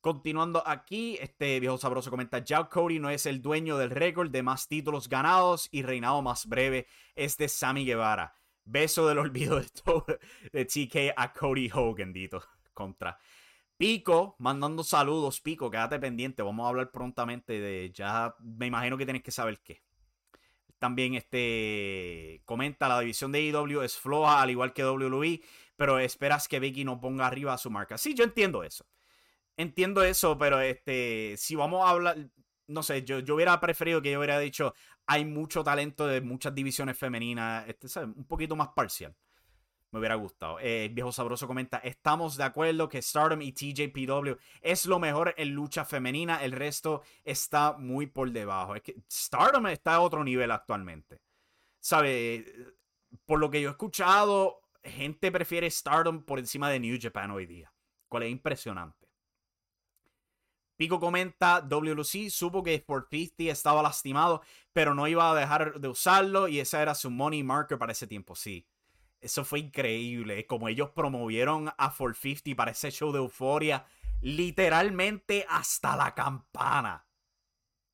[0.00, 4.42] Continuando aquí, este viejo sabroso comenta, ya Cody no es el dueño del récord de
[4.42, 8.32] más títulos ganados y reinado más breve, es de Sammy Guevara.
[8.64, 10.06] Beso del olvido de, todo,
[10.52, 12.42] de TK a Cody Hogan, dito.
[12.72, 13.18] Contra.
[13.76, 15.40] Pico, mandando saludos.
[15.40, 16.42] Pico, quédate pendiente.
[16.42, 17.90] Vamos a hablar prontamente de.
[17.92, 19.82] Ya me imagino que tienes que saber qué.
[20.78, 25.40] También este comenta la división de IW es floja al igual que WWE,
[25.76, 27.98] pero esperas que Vicky no ponga arriba a su marca.
[27.98, 28.86] Sí, yo entiendo eso.
[29.56, 32.30] Entiendo eso, pero este si vamos a hablar
[32.68, 34.74] no sé, yo, yo hubiera preferido que yo hubiera dicho,
[35.06, 39.14] hay mucho talento de muchas divisiones femeninas, este, un poquito más parcial.
[39.96, 40.58] Me hubiera gustado.
[40.60, 45.54] Eh, viejo Sabroso comenta, estamos de acuerdo que Stardom y TJPW es lo mejor en
[45.54, 48.76] lucha femenina, el resto está muy por debajo.
[48.76, 51.22] Es que Stardom está a otro nivel actualmente.
[51.80, 52.44] ¿Sabe?
[53.24, 57.46] Por lo que yo he escuchado, gente prefiere Stardom por encima de New Japan hoy
[57.46, 57.72] día.
[58.06, 59.08] Cual es impresionante.
[60.76, 64.42] Pico comenta, WLC supo que Sport 50 estaba lastimado,
[64.74, 68.06] pero no iba a dejar de usarlo y ese era su money marker para ese
[68.06, 68.66] tiempo, sí.
[69.20, 73.86] Eso fue increíble, como ellos promovieron a 450 para ese show de euforia,
[74.20, 77.06] literalmente hasta la campana.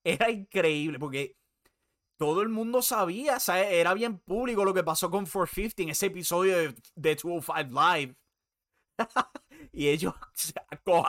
[0.05, 1.39] Era increíble porque
[2.17, 6.07] todo el mundo sabía, o era bien público lo que pasó con 450 en ese
[6.07, 8.17] episodio de, de 205 Live.
[9.73, 10.15] y ellos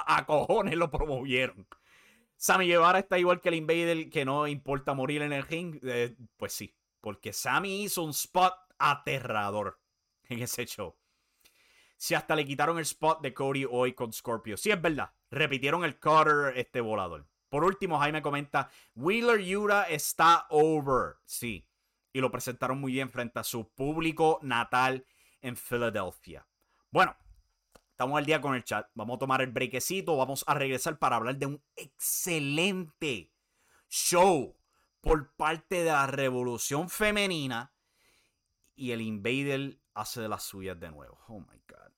[0.08, 1.68] a, cojones lo promovieron.
[2.36, 5.80] Sammy Guevara está igual que el Invader, que no importa morir en el ring.
[5.84, 9.80] Eh, pues sí, porque Sammy hizo un spot aterrador
[10.34, 10.96] en ese show.
[11.98, 14.58] Si hasta le quitaron el spot de Cody hoy con Scorpio.
[14.58, 15.14] Sí, es verdad.
[15.32, 17.28] Repitieron el cutter este volador.
[17.50, 21.16] Por último, Jaime comenta: Wheeler Yura está over.
[21.26, 21.68] Sí.
[22.12, 25.06] Y lo presentaron muy bien frente a su público natal
[25.42, 26.46] en Filadelfia.
[26.92, 27.16] Bueno,
[27.94, 28.90] Estamos al día con el chat.
[28.96, 30.18] Vamos a tomar el brequecito.
[30.18, 33.32] Vamos a regresar para hablar de un excelente
[33.88, 34.58] show
[35.00, 37.72] por parte de la revolución femenina
[38.76, 41.20] y el Invader hace de las suyas de nuevo.
[41.28, 41.92] Oh my God.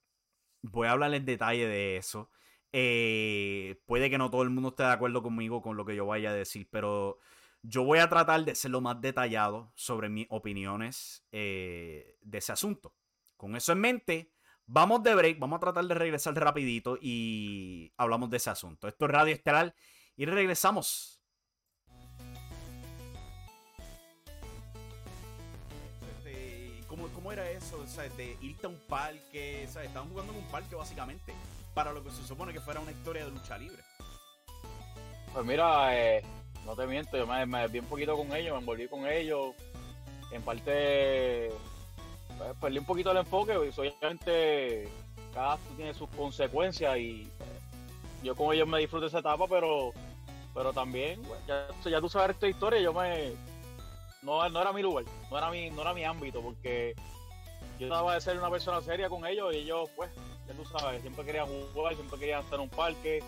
[0.62, 2.30] Voy a hablar en detalle de eso.
[2.72, 6.06] Eh, puede que no todo el mundo esté de acuerdo conmigo con lo que yo
[6.06, 7.20] vaya a decir, pero
[7.62, 12.52] yo voy a tratar de ser lo más detallado sobre mis opiniones eh, de ese
[12.52, 12.94] asunto.
[13.38, 14.34] Con eso en mente,
[14.66, 18.88] vamos de break, vamos a tratar de regresar rapidito y hablamos de ese asunto.
[18.88, 19.74] Esto es Radio Estelar
[20.16, 21.15] y regresamos.
[27.36, 27.84] Era eso?
[28.18, 31.34] De irte a un parque, Estaban jugando en un parque básicamente,
[31.74, 33.84] para lo que se supone que fuera una historia de lucha libre.
[35.34, 36.24] Pues mira, eh,
[36.66, 39.54] no te miento, yo me, me vi un poquito con ellos, me envolví con ellos.
[40.32, 41.52] En parte,
[42.38, 44.90] pues, perdí un poquito el enfoque, y obviamente
[45.34, 47.50] cada tiene sus consecuencias y pues,
[48.24, 49.92] yo con ellos me disfruto esa etapa, pero
[50.54, 53.34] pero también, pues, ya, ya tú sabes esta historia, yo me.
[54.22, 56.96] No, no era mi lugar, no era mi, no era mi ámbito, porque
[57.80, 60.10] yo estaba de ser una persona seria con ellos y ellos, pues,
[60.48, 63.24] ya tú sabes, siempre querían jugar, siempre querían estar en un parque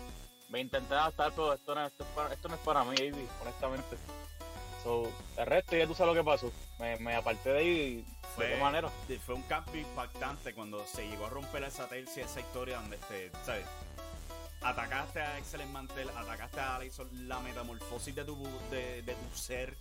[0.48, 2.96] me intenté adaptar, pero esto no, esto, esto no es para mí,
[3.42, 3.96] honestamente.
[4.82, 6.52] So, el resto ya tú sabes lo que pasó.
[6.78, 8.88] Me, me aparté de ahí fue, de qué manera.
[9.26, 13.30] Fue un cambio impactante cuando se llegó a romper esa tercia, esa historia donde, este,
[13.44, 13.66] ¿sabes?
[14.60, 18.36] Atacaste a Excellent Mantel, atacaste a Alison, la metamorfosis de tu,
[18.70, 19.76] de, tu ser,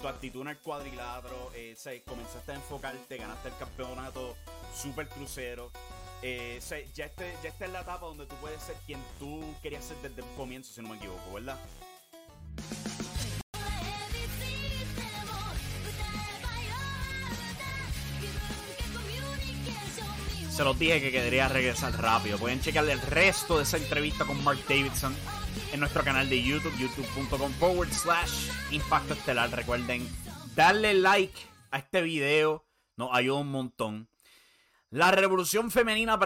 [0.00, 4.36] tu actitud en el cuadrilátero, eh, comenzaste a enfocarte, ganaste el campeonato
[4.74, 5.70] super crucero,
[6.22, 6.60] eh,
[6.94, 9.96] ya, este, ya esta es la etapa donde tú puedes ser quien tú querías ser
[10.02, 11.58] desde el comienzo, si no me equivoco, ¿verdad?
[20.62, 22.38] Se los dije que quedaría regresar rápido.
[22.38, 25.12] Pueden checar el resto de esa entrevista con Mark Davidson
[25.72, 29.50] en nuestro canal de YouTube, youtube.com forward slash Impacto Estelar.
[29.50, 30.08] Recuerden
[30.54, 31.34] darle like
[31.72, 32.64] a este video,
[32.96, 34.08] nos ayuda un montón.
[34.90, 36.16] La Revolución Femenina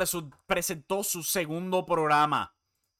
[0.46, 2.54] presentó su segundo programa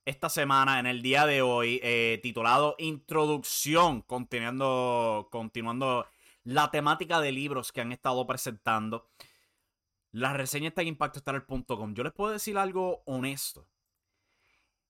[0.07, 5.29] esta semana, en el día de hoy, eh, titulado Introducción, continuando
[6.44, 9.11] la temática de libros que han estado presentando.
[10.17, 11.93] La reseña está en impactostar.com.
[11.93, 13.69] Yo les puedo decir algo honesto.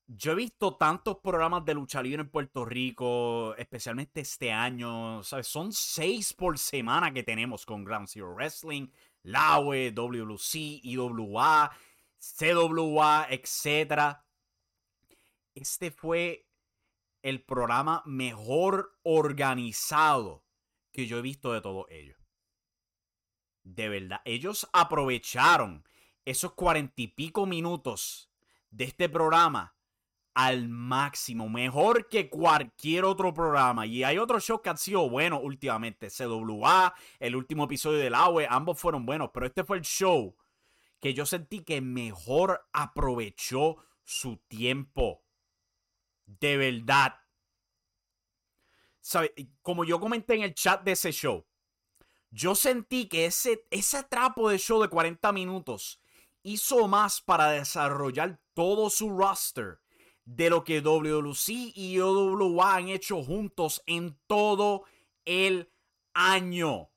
[0.06, 5.24] Yo he visto tantos programas de lucha libre en Puerto Rico, especialmente este año.
[5.24, 5.48] ¿sabes?
[5.48, 8.86] Son seis por semana que tenemos con Ground Zero Wrestling,
[9.24, 11.72] LAWE, WLC, IWA,
[12.20, 14.18] CWA, etc.
[15.56, 16.46] Este fue
[17.22, 20.44] el programa mejor organizado
[20.92, 22.25] que yo he visto de todos ellos.
[23.66, 25.82] De verdad, ellos aprovecharon
[26.24, 28.30] esos cuarenta y pico minutos
[28.70, 29.74] de este programa
[30.34, 33.84] al máximo, mejor que cualquier otro programa.
[33.84, 36.10] Y hay otros shows que han sido buenos últimamente.
[36.10, 40.36] CWA, el último episodio del AWE, ambos fueron buenos, pero este fue el show
[41.00, 45.24] que yo sentí que mejor aprovechó su tiempo.
[46.24, 47.16] De verdad.
[49.60, 51.44] Como yo comenté en el chat de ese show,
[52.30, 56.00] yo sentí que ese, ese trapo de show de 40 minutos
[56.42, 59.80] hizo más para desarrollar todo su roster
[60.24, 64.84] de lo que WLC y OWA han hecho juntos en todo
[65.24, 65.70] el
[66.14, 66.90] año.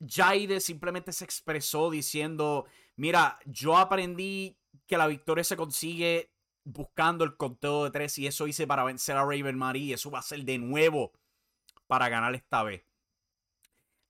[0.00, 6.30] Jaide simplemente se expresó diciendo, mira, yo aprendí que la victoria se consigue
[6.64, 9.94] buscando el conteo de tres y eso hice para vencer a Raven Marie.
[9.94, 11.12] Eso va a ser de nuevo
[11.88, 12.84] para ganar esta vez.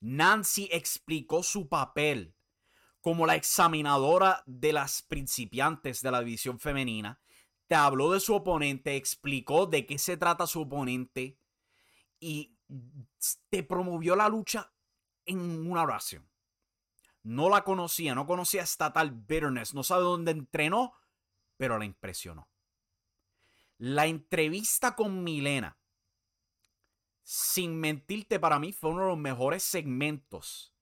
[0.00, 2.34] Nancy explicó su papel
[3.00, 7.20] como la examinadora de las principiantes de la división femenina,
[7.66, 11.38] te habló de su oponente, explicó de qué se trata su oponente
[12.20, 12.56] y
[13.48, 14.72] te promovió la lucha
[15.24, 16.28] en una oración.
[17.22, 20.94] No la conocía, no conocía esta tal bitterness, no sabe dónde entrenó,
[21.56, 22.48] pero la impresionó.
[23.76, 25.78] La entrevista con Milena,
[27.30, 30.72] sin mentirte para mí, fue uno de los mejores segmentos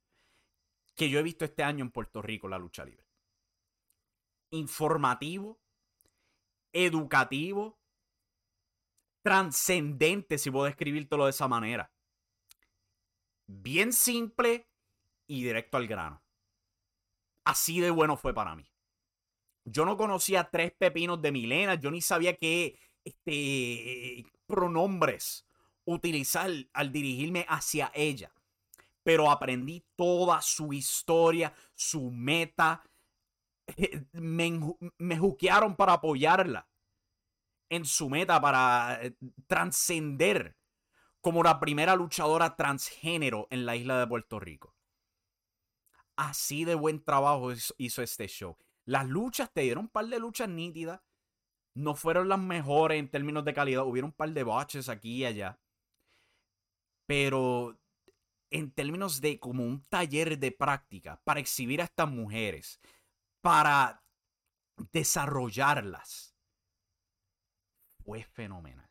[0.94, 3.04] que yo he visto este año en Puerto Rico, la lucha libre.
[4.50, 5.58] Informativo,
[6.72, 7.80] educativo,
[9.22, 11.90] trascendente, si puedo describírtelo de esa manera.
[13.48, 14.68] Bien simple
[15.26, 16.22] y directo al grano.
[17.42, 18.70] Así de bueno fue para mí.
[19.64, 25.45] Yo no conocía tres pepinos de Milena, yo ni sabía qué este, pronombres
[25.86, 28.32] utilizar al dirigirme hacia ella
[29.06, 32.82] pero aprendí toda su historia, su meta.
[34.12, 34.60] Me,
[34.98, 36.68] me juquearon para apoyarla
[37.68, 39.16] en su meta para eh,
[39.46, 40.56] trascender
[41.20, 44.74] como la primera luchadora transgénero en la isla de Puerto Rico.
[46.16, 48.56] Así de buen trabajo hizo este show.
[48.84, 51.00] Las luchas te dieron un par de luchas nítidas.
[51.74, 53.86] No fueron las mejores en términos de calidad.
[53.86, 55.60] Hubieron un par de botches aquí y allá.
[57.06, 57.78] Pero
[58.50, 62.80] en términos de como un taller de práctica para exhibir a estas mujeres,
[63.40, 64.02] para
[64.92, 66.34] desarrollarlas,
[68.04, 68.90] fue fenomenal.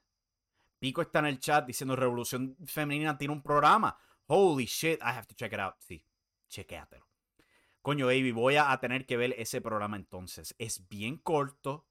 [0.80, 3.97] Pico está en el chat diciendo Revolución Femenina tiene un programa.
[4.28, 5.76] Holy shit, I have to check it out.
[5.80, 6.05] Sí,
[6.49, 7.07] chequéatelo.
[7.82, 10.55] Coño, baby, voy a tener que ver ese programa entonces.
[10.57, 11.88] Es bien corto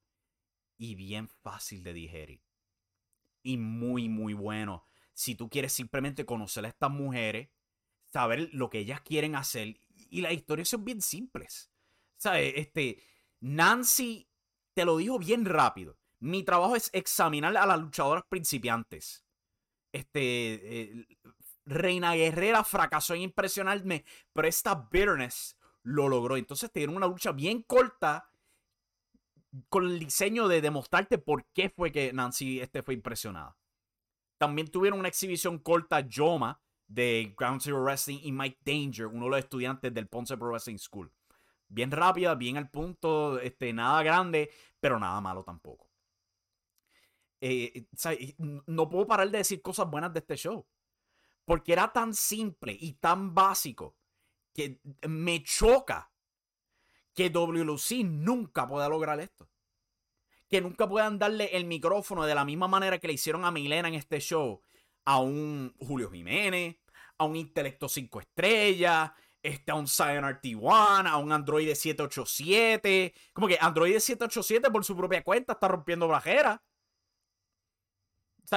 [0.77, 2.43] y bien fácil de digerir.
[3.43, 4.85] Y muy, muy bueno.
[5.15, 7.49] Si tú quieres simplemente conocer a estas mujeres,
[8.13, 9.81] saber lo que ellas quieren hacer.
[10.11, 11.71] Y las historias son bien simples.
[12.17, 12.55] ¿Sabes?
[12.57, 13.03] Este,
[13.41, 14.29] Nancy
[14.75, 15.97] te lo dijo bien rápido.
[16.21, 19.25] Mi trabajo es examinar a las luchadoras principiantes.
[19.93, 20.21] Este,
[20.81, 21.07] eh,
[21.67, 26.37] Reina Guerrera fracasó en impresionarme, pero esta bitterness lo logró.
[26.37, 28.31] Entonces tuvieron una lucha bien corta
[29.69, 33.57] con el diseño de demostrarte por qué fue que Nancy este fue impresionada.
[34.45, 39.31] También tuvieron una exhibición corta Yoma de Ground Zero Wrestling y Mike Danger, uno de
[39.31, 41.11] los estudiantes del Ponce Pro Wrestling School.
[41.67, 45.89] Bien rápida, bien al punto, este, nada grande, pero nada malo tampoco.
[47.41, 47.87] Eh,
[48.67, 50.67] no puedo parar de decir cosas buenas de este show.
[51.47, 53.97] Porque era tan simple y tan básico
[54.53, 54.79] que
[55.09, 56.13] me choca
[57.15, 59.49] que WLC nunca pueda lograr esto.
[60.55, 63.89] Que nunca puedan darle el micrófono de la misma manera que le hicieron a Milena
[63.89, 64.63] en este show
[65.05, 66.77] a un Julio Jiménez,
[67.19, 69.11] a un Intelecto 5 estrellas,
[69.43, 73.13] este, a un Cyan RT1, a un Android 787.
[73.33, 76.61] Como que Android 787 por su propia cuenta está rompiendo brajeras.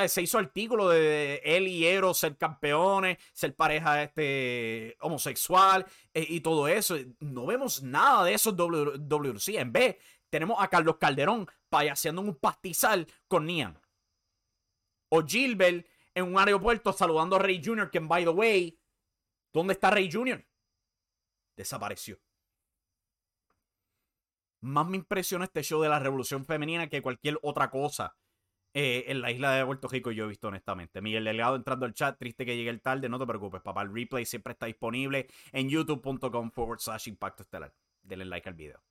[0.07, 5.83] Se hizo artículo de él y Eros ser campeones, ser pareja este, homosexual
[6.13, 6.95] eh, y todo eso.
[7.21, 9.57] No vemos nada de eso en.
[9.61, 9.95] En vez,
[10.29, 13.79] tenemos a Carlos Calderón payaseando en un pastizal con Nian.
[15.09, 18.79] O Gilbert en un aeropuerto saludando a Rey Jr., que, by the way,
[19.53, 20.45] ¿dónde está Rey Jr.?
[21.55, 22.19] Desapareció.
[24.61, 28.15] Más me impresiona este show de la revolución femenina que cualquier otra cosa
[28.73, 31.01] eh, en la isla de Puerto Rico yo he visto honestamente.
[31.01, 33.83] Miguel Delgado entrando al chat, triste que llegue el tarde, no te preocupes, papá.
[33.83, 37.73] El replay siempre está disponible en youtube.com forward slash impacto estelar.
[38.03, 38.86] Denle like al video.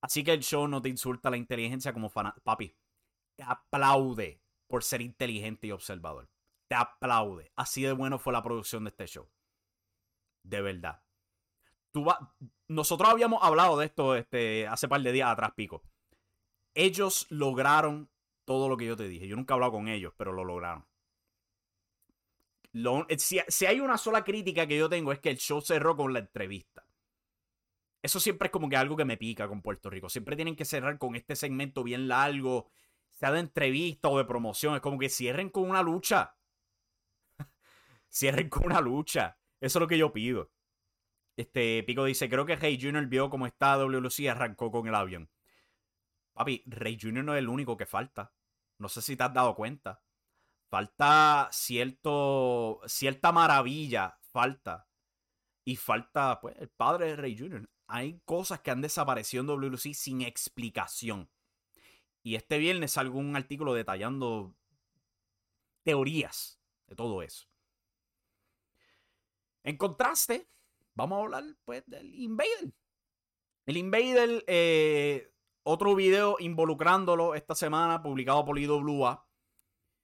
[0.00, 2.32] Así que el show no te insulta la inteligencia como fan.
[2.42, 2.74] Papi,
[3.36, 6.28] te aplaude por ser inteligente y observador.
[6.68, 7.52] Te aplaude.
[7.56, 9.28] Así de bueno fue la producción de este show.
[10.42, 11.02] De verdad.
[11.92, 12.06] Tú
[12.68, 15.82] Nosotros habíamos hablado de esto este, hace par de días atrás, Pico.
[16.74, 18.08] Ellos lograron
[18.44, 19.26] todo lo que yo te dije.
[19.26, 20.86] Yo nunca he hablado con ellos, pero lo lograron.
[22.72, 26.12] Eh, si, hay una sola crítica que yo tengo es que el show cerró con
[26.12, 26.84] la entrevista.
[28.02, 30.08] Eso siempre es como que algo que me pica con Puerto Rico.
[30.08, 32.70] Siempre tienen que cerrar con este segmento bien largo,
[33.10, 34.74] sea de entrevista o de promoción.
[34.74, 36.34] Es como que cierren con una lucha.
[38.08, 39.36] cierren con una lucha.
[39.60, 40.50] Eso es lo que yo pido.
[41.36, 43.06] Este Pico dice, creo que Rey Jr.
[43.06, 45.30] vio cómo está WLC y arrancó con el avión.
[46.32, 47.24] Papi, Rey Jr.
[47.24, 48.32] no es el único que falta.
[48.78, 50.02] No sé si te has dado cuenta.
[50.68, 54.86] Falta cierto, cierta maravilla, falta.
[55.64, 57.68] Y falta, pues, el padre de Rey Jr.
[57.90, 61.28] Hay cosas que han desaparecido en WC sin explicación.
[62.22, 64.54] Y este viernes salgo un artículo detallando
[65.82, 67.46] teorías de todo eso.
[69.62, 70.48] En contraste,
[70.94, 72.72] vamos a hablar pues del Invader.
[73.66, 75.32] El Invader eh,
[75.62, 79.26] otro video involucrándolo esta semana, publicado por IWA,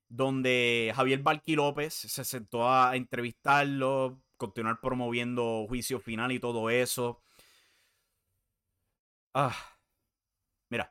[0.09, 7.21] donde Javier Balqui López se sentó a entrevistarlo, continuar promoviendo juicio final y todo eso.
[9.39, 9.55] Ah,
[10.71, 10.91] mira,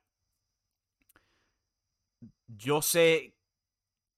[2.48, 3.36] yo sé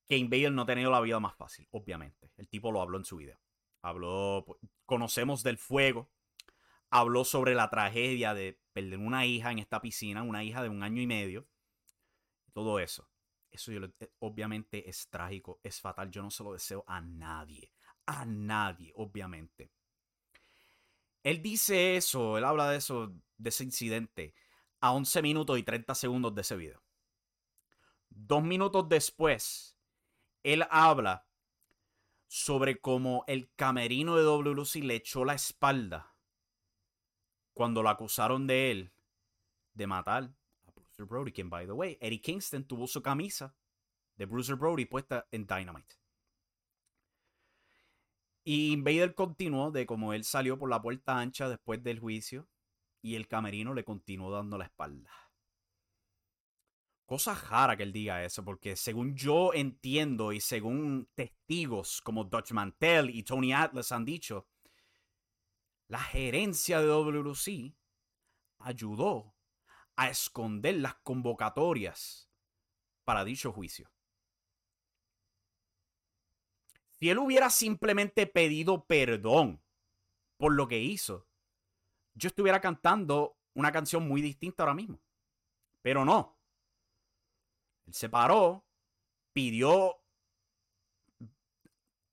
[0.09, 2.31] que Invader no ha tenido la vida más fácil, obviamente.
[2.35, 3.39] El tipo lo habló en su video.
[3.81, 6.09] Habló, pues, conocemos del fuego,
[6.89, 10.83] habló sobre la tragedia de perder una hija en esta piscina, una hija de un
[10.83, 11.47] año y medio,
[12.53, 13.09] todo eso.
[13.49, 16.11] Eso yo, eh, obviamente es trágico, es fatal.
[16.11, 17.71] Yo no se lo deseo a nadie,
[18.05, 19.71] a nadie, obviamente.
[21.23, 24.33] Él dice eso, él habla de eso, de ese incidente,
[24.79, 26.83] a 11 minutos y 30 segundos de ese video.
[28.09, 29.77] Dos minutos después,
[30.43, 31.27] él habla
[32.27, 36.13] sobre cómo el camerino de WLC le echó la espalda
[37.53, 38.91] cuando lo acusaron de él
[39.73, 40.31] de matar
[40.65, 43.55] a Bruiser Brody, quien, by the way, Eddie Kingston tuvo su camisa
[44.15, 45.95] de Bruiser Brody puesta en Dynamite.
[48.43, 52.47] Y Invader continuó de como él salió por la puerta ancha después del juicio
[53.07, 55.11] y el camerino le continuó dando la espalda.
[57.05, 62.51] Cosa rara que él diga eso, porque según yo entiendo y según testigos como Dutch
[62.51, 64.45] Mantel y Tony Atlas han dicho,
[65.87, 67.73] la gerencia de WC
[68.59, 69.33] ayudó
[69.95, 72.29] a esconder las convocatorias
[73.05, 73.89] para dicho juicio.
[76.99, 79.63] Si él hubiera simplemente pedido perdón
[80.35, 81.26] por lo que hizo,
[82.17, 84.99] yo estuviera cantando una canción muy distinta ahora mismo.
[85.81, 86.37] Pero no.
[87.85, 88.65] Él se paró,
[89.33, 90.01] pidió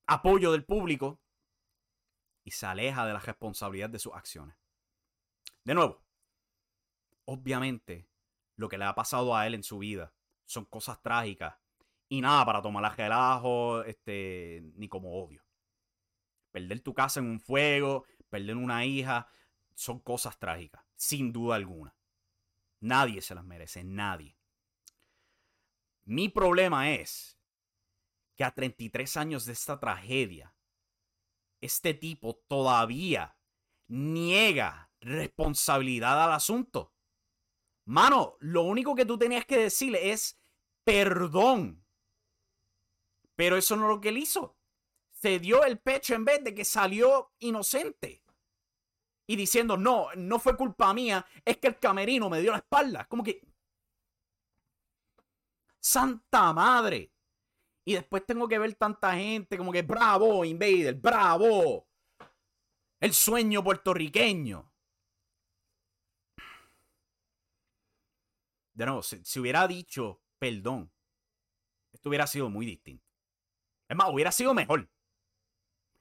[0.07, 1.21] apoyo del público
[2.45, 4.57] y se aleja de la responsabilidad de sus acciones.
[5.65, 6.03] De nuevo,
[7.25, 8.07] obviamente
[8.57, 10.13] lo que le ha pasado a él en su vida
[10.45, 11.57] son cosas trágicas
[12.11, 15.43] y nada para tomar la relajo este, ni como odio.
[16.53, 19.29] Perder tu casa en un fuego, perder una hija,
[19.75, 21.97] son cosas trágicas, sin duda alguna.
[22.81, 24.37] Nadie se las merece, nadie.
[26.05, 27.39] Mi problema es
[28.37, 30.55] que a 33 años de esta tragedia,
[31.61, 33.39] este tipo todavía
[33.87, 36.95] niega responsabilidad al asunto.
[37.87, 40.39] Mano, lo único que tú tenías que decirle es
[40.85, 41.85] perdón.
[43.37, 44.57] Pero eso no es lo que él hizo.
[45.12, 48.24] Se dio el pecho en vez de que salió inocente.
[49.27, 53.07] Y diciendo, no, no fue culpa mía, es que el camerino me dio la espalda.
[53.07, 53.41] Como que,
[55.85, 57.12] Santa madre.
[57.87, 61.87] Y después tengo que ver tanta gente como que bravo, Invader, bravo.
[62.99, 64.72] El sueño puertorriqueño.
[68.72, 70.91] De nuevo, si, hubiera dicho perdón,
[71.93, 73.07] esto hubiera sido muy distinto.
[73.89, 74.91] Es más, hubiera sido mejor.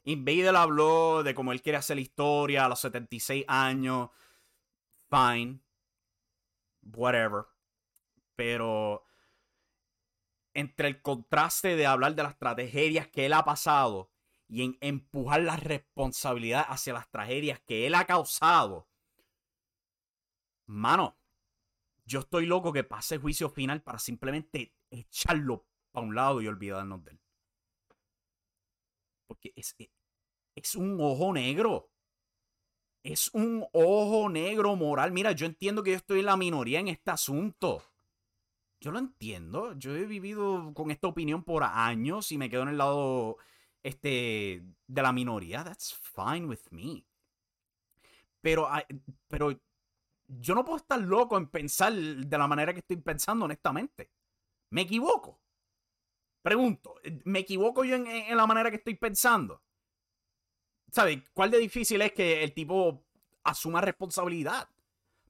[0.06, 4.10] Invader habló de cómo él quiere hacer la historia a los 76 años.
[5.10, 5.60] Fine.
[6.82, 7.46] Whatever.
[8.36, 9.04] Pero
[10.54, 14.12] entre el contraste de hablar de las tragedias que él ha pasado
[14.48, 18.88] y en empujar la responsabilidad hacia las tragedias que él ha causado.
[20.66, 21.18] Mano,
[22.06, 26.48] yo estoy loco que pase el juicio final para simplemente echarlo para un lado y
[26.48, 27.23] olvidarnos de él.
[29.56, 29.76] Es,
[30.56, 31.90] es un ojo negro.
[33.04, 35.12] Es un ojo negro moral.
[35.12, 37.84] Mira, yo entiendo que yo estoy en la minoría en este asunto.
[38.80, 39.74] Yo lo entiendo.
[39.78, 43.38] Yo he vivido con esta opinión por años y me quedo en el lado
[43.82, 45.64] este, de la minoría.
[45.64, 47.06] That's fine with me.
[48.42, 48.70] Pero,
[49.28, 49.58] pero
[50.28, 54.12] yo no puedo estar loco en pensar de la manera que estoy pensando, honestamente.
[54.70, 55.43] ¿Me equivoco?
[56.44, 59.64] Pregunto, ¿me equivoco yo en, la manera que estoy pensando?
[60.92, 61.20] ¿Sabes?
[61.34, 63.06] ¿Cuál de difícil es que el tipo
[63.46, 64.68] asuma responsabilidad?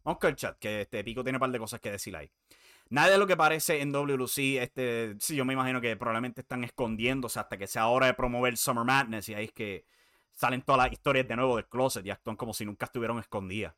[0.04, 2.32] Vamos con el chat, que este Pico tiene un par de cosas que decir ahí.
[2.90, 6.64] Nada de lo que parece en WC, este, sí, yo me imagino que probablemente están
[6.64, 9.86] escondiéndose hasta que sea hora de promover Summer Madness y ahí es que
[10.32, 13.76] salen todas las historias de nuevo del closet y actúan como si nunca estuvieran escondidas.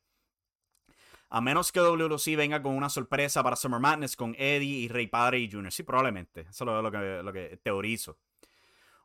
[1.30, 5.08] A menos que WC venga con una sorpresa para Summer Madness con Eddie y Rey
[5.08, 5.72] Padre y Junior.
[5.72, 6.42] Sí, probablemente.
[6.42, 8.20] Eso es lo que, lo que teorizo.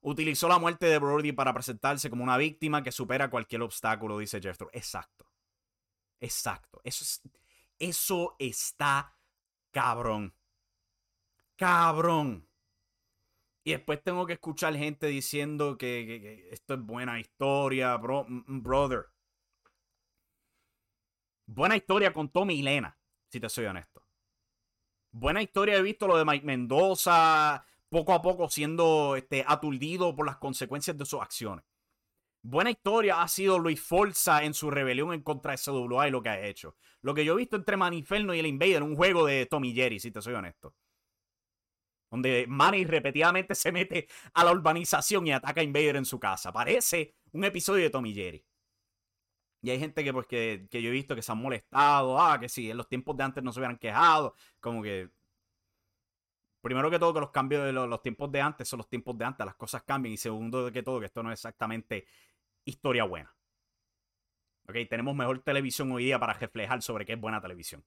[0.02, 4.40] Utilizó la muerte de Brody para presentarse como una víctima que supera cualquier obstáculo, dice
[4.40, 4.70] Jethro.
[4.72, 5.26] Exacto.
[6.20, 6.80] Exacto.
[6.84, 7.22] Eso, es,
[7.78, 9.14] eso está
[9.70, 10.34] Cabrón.
[11.56, 12.48] Cabrón.
[13.62, 19.06] Y después tengo que escuchar gente diciendo que, esto es buena historia, bro, brother.
[21.53, 22.96] Buena historia con Tommy y Lena,
[23.28, 24.05] si te soy honesto.
[25.11, 30.26] Buena historia, he visto lo de Mike Mendoza, poco a poco siendo este, aturdido por
[30.26, 31.64] las consecuencias de sus acciones.
[32.40, 36.22] Buena historia ha sido Luis Forza en su rebelión en contra de SWA y lo
[36.22, 36.76] que ha hecho.
[37.03, 39.98] Lo que yo he visto entre Maniferno y el Invader, un juego de Tommy Jerry,
[39.98, 40.76] si te soy honesto.
[42.12, 46.53] Donde Manny repetidamente se mete a la urbanización y ataca a Invader en su casa.
[46.53, 48.44] Parece un episodio de Tommy Jerry.
[49.62, 52.18] Y hay gente que, pues, que, yo he visto que se han molestado.
[52.18, 54.34] Ah, que sí, en los tiempos de antes no se hubieran quejado.
[54.61, 55.11] Como que.
[56.62, 59.24] Primero que todo, que los cambios de los, tiempos de antes son los tiempos de
[59.24, 59.44] antes.
[59.44, 60.12] Las cosas cambian.
[60.14, 62.06] Y segundo que todo, que esto no es exactamente
[62.64, 63.34] historia buena.
[64.68, 67.84] Ok, tenemos mejor televisión hoy día para reflejar sobre qué es buena televisión.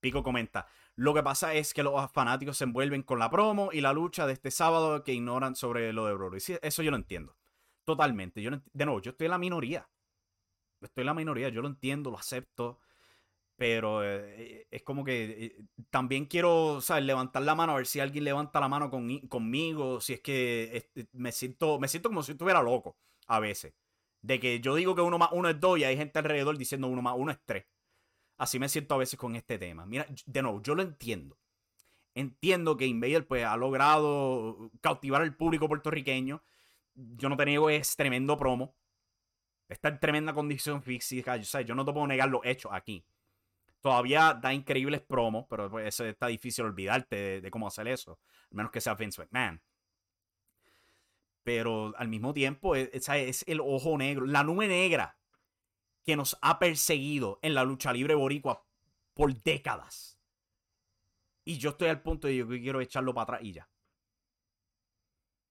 [0.00, 0.66] Pico comenta,
[0.96, 4.26] lo que pasa es que los fanáticos se envuelven con la promo y la lucha
[4.26, 6.38] de este sábado que ignoran sobre lo de Brody.
[6.62, 7.36] eso yo lo entiendo.
[7.84, 8.42] Totalmente.
[8.42, 9.88] Yo de nuevo, yo estoy en la minoría.
[10.80, 12.80] Estoy en la minoría, yo lo entiendo, lo acepto.
[13.56, 17.04] Pero eh, es como que eh, también quiero, ¿sabes?
[17.04, 21.08] Levantar la mano, a ver si alguien levanta la mano conmigo, si es que este,
[21.12, 23.74] me, siento, me siento como si estuviera loco a veces.
[24.22, 26.88] De que yo digo que uno más uno es dos y hay gente alrededor diciendo
[26.88, 27.66] uno más uno es tres.
[28.38, 29.84] Así me siento a veces con este tema.
[29.84, 31.38] Mira, de nuevo, yo lo entiendo.
[32.14, 36.42] Entiendo que Invader pues, ha logrado cautivar al público puertorriqueño.
[36.94, 38.74] Yo no te niego, es tremendo promo.
[39.70, 41.36] Está en tremenda condición física.
[41.36, 43.04] Yo, yo no te puedo negar los hechos aquí.
[43.80, 48.18] Todavía da increíbles promos, pero pues, eso está difícil olvidarte de, cómo hacer eso.
[48.50, 49.62] Al menos que sea Vince McMahon.
[51.44, 55.16] Pero al mismo tiempo, e, es, es el ojo negro, la nube negra
[56.04, 58.66] que nos ha perseguido en la lucha libre boricua
[59.14, 60.18] por décadas.
[61.44, 63.68] Y yo estoy al punto de yo quiero echarlo para atrás y ya.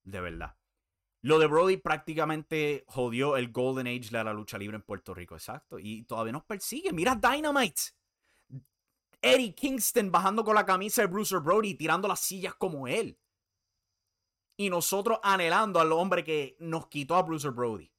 [0.03, 0.58] De verdad.
[1.21, 5.35] Lo de Brody prácticamente jodió el Golden Age de la lucha libre en Puerto Rico,
[5.35, 5.77] exacto.
[5.77, 6.93] Y todavía nos persigue.
[6.93, 7.81] Mira Dynamite.
[9.21, 13.19] Eddie Kingston bajando con la camisa de Bruiser Brody, tirando las sillas como él.
[14.55, 17.91] Y nosotros anhelando al hombre que nos quitó a Bruiser Brody.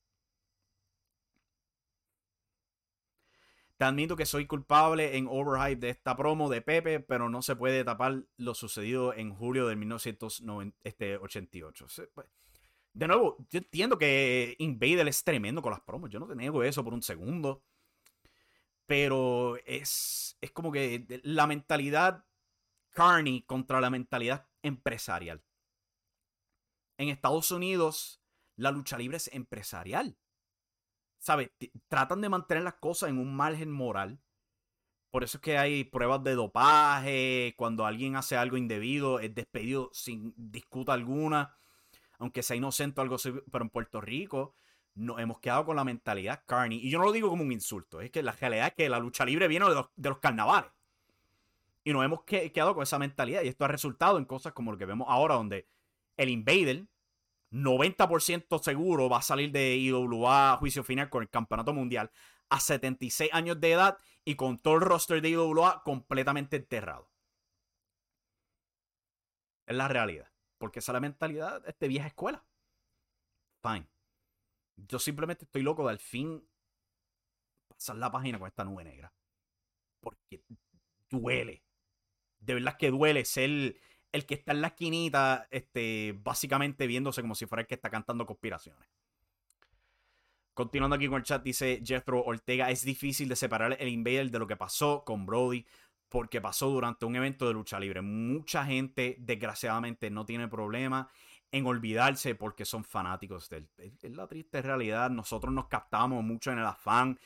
[3.77, 7.57] Te admito que soy culpable en overhype de esta promo de Pepe, pero no se
[7.57, 11.87] puede tapar lo sucedido en julio de 1988.
[12.93, 16.11] De nuevo, yo entiendo que Invader es tremendo con las promos.
[16.11, 17.63] Yo no te niego eso por un segundo.
[18.87, 22.25] Pero es, es como que la mentalidad
[22.91, 25.45] carney contra la mentalidad empresarial.
[26.99, 28.21] En Estados Unidos,
[28.57, 30.19] la lucha libre es empresarial.
[31.21, 31.51] ¿sabes?
[31.89, 34.21] Tratan de mantener las cosas en un margen moral.
[35.11, 39.91] Por eso es que hay pruebas de dopaje, cuando alguien hace algo indebido, es despedido
[39.93, 41.57] sin disputa alguna,
[42.21, 44.55] aunque sea inocente o algo así, pero en Puerto Rico
[44.95, 46.79] nos hemos quedado con la mentalidad carney.
[46.79, 48.99] Y yo no lo digo como un insulto, es que la realidad es que la
[48.99, 50.71] lucha libre viene de los, carnavales.
[51.83, 54.79] Y nos hemos quedado con esa mentalidad y esto ha resultado en cosas como lo
[54.79, 55.67] que vemos ahora, donde
[56.19, 56.87] el Invader
[57.51, 62.11] 90% seguro va a salir de IWA a juicio final con el campeonato mundial
[62.51, 67.11] a 76 años de edad y con todo el roster de IWA completamente enterrado.
[69.67, 70.30] Es la realidad.
[70.61, 72.45] Porque esa es la mentalidad de esta vieja escuela.
[73.63, 73.89] Fine.
[74.77, 76.47] Yo simplemente estoy loco de al fin
[77.67, 79.11] pasar la página con esta nube negra.
[80.01, 80.45] Porque
[81.09, 81.65] duele.
[82.41, 83.75] De verdad que duele ser
[84.13, 87.89] el que está en la esquinita, este, básicamente viéndose como si fuera el que está
[87.89, 88.87] cantando conspiraciones.
[90.53, 94.39] Continuando aquí con el chat, dice Jethro Ortega, es difícil de separar el Invader de
[94.39, 95.65] lo que pasó con Brody
[96.11, 98.03] porque pasó durante un evento de lucha libre.
[98.03, 101.09] Mucha gente, desgraciadamente, no tiene problema
[101.51, 103.49] en olvidarse porque son fanáticos.
[103.79, 105.09] Es la triste realidad.
[105.09, 107.19] Nosotros nos captamos mucho en el afán.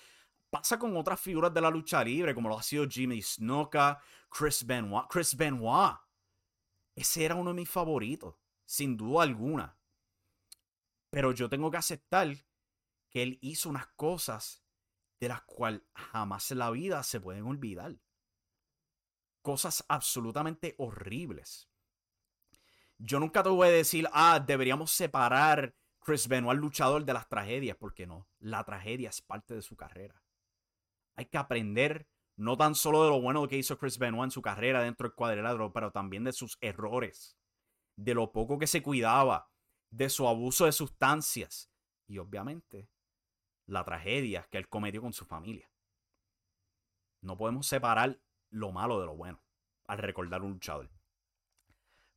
[0.50, 3.98] Pasa con otras figuras de la lucha libre, como lo ha sido Jimmy Snuka,
[4.30, 5.08] Chris Benoit.
[5.08, 5.96] Chris Benoit
[6.94, 9.76] ese era uno de mis favoritos, sin duda alguna.
[11.10, 12.28] Pero yo tengo que aceptar
[13.08, 14.62] que él hizo unas cosas
[15.20, 17.96] de las cuales jamás en la vida se pueden olvidar.
[19.44, 21.68] Cosas absolutamente horribles.
[22.96, 27.76] Yo nunca te voy a decir, ah, deberíamos separar Chris Benoit, luchador, de las tragedias,
[27.76, 28.26] porque no.
[28.38, 30.22] La tragedia es parte de su carrera.
[31.14, 34.40] Hay que aprender no tan solo de lo bueno que hizo Chris Benoit en su
[34.40, 37.36] carrera dentro del cuadrilátero, pero también de sus errores,
[37.96, 39.50] de lo poco que se cuidaba,
[39.90, 41.70] de su abuso de sustancias
[42.06, 42.88] y obviamente
[43.66, 45.70] la tragedia que él cometió con su familia.
[47.20, 48.18] No podemos separar
[48.54, 49.40] lo malo de lo bueno
[49.86, 50.88] al recordar un luchador.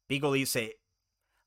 [0.05, 0.79] Pico dice,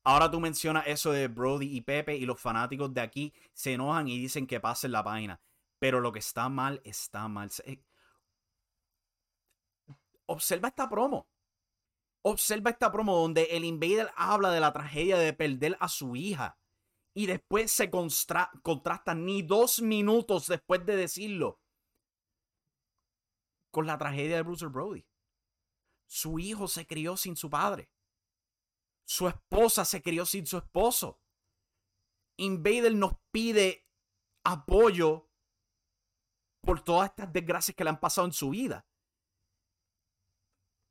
[0.04, 4.08] ahora tú mencionas eso de Brody y Pepe y los fanáticos de aquí se enojan
[4.08, 5.40] y dicen que pasen la página.
[5.78, 7.50] Pero lo que está mal está mal.
[10.26, 11.26] Observa esta promo.
[12.22, 16.58] Observa esta promo donde el Invader habla de la tragedia de perder a su hija.
[17.14, 21.59] Y después se contrasta ni dos minutos después de decirlo
[23.70, 25.06] con la tragedia de Bruce Brody.
[26.06, 27.90] Su hijo se crió sin su padre.
[29.04, 31.20] Su esposa se crió sin su esposo.
[32.36, 33.86] Invader nos pide
[34.44, 35.28] apoyo
[36.60, 38.86] por todas estas desgracias que le han pasado en su vida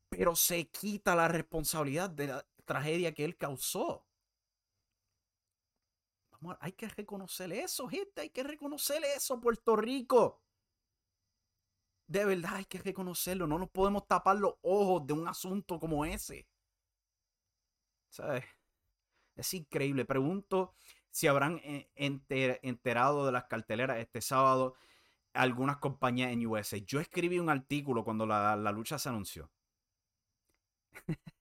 [0.10, 4.06] pero se quita la responsabilidad de la tragedia que él causó.
[6.32, 10.42] Vamos, hay que reconocer eso, gente, hay que reconocer eso, Puerto Rico.
[12.10, 16.04] De verdad hay que reconocerlo, no nos podemos tapar los ojos de un asunto como
[16.06, 16.48] ese.
[18.10, 18.46] ¿Sabes?
[19.36, 20.06] Es increíble.
[20.06, 20.74] Pregunto
[21.12, 24.74] si habrán eh, enterado de las carteleras este sábado
[25.34, 26.78] algunas compañías en USA.
[26.80, 29.52] Yo escribí un artículo cuando la, la lucha se anunció.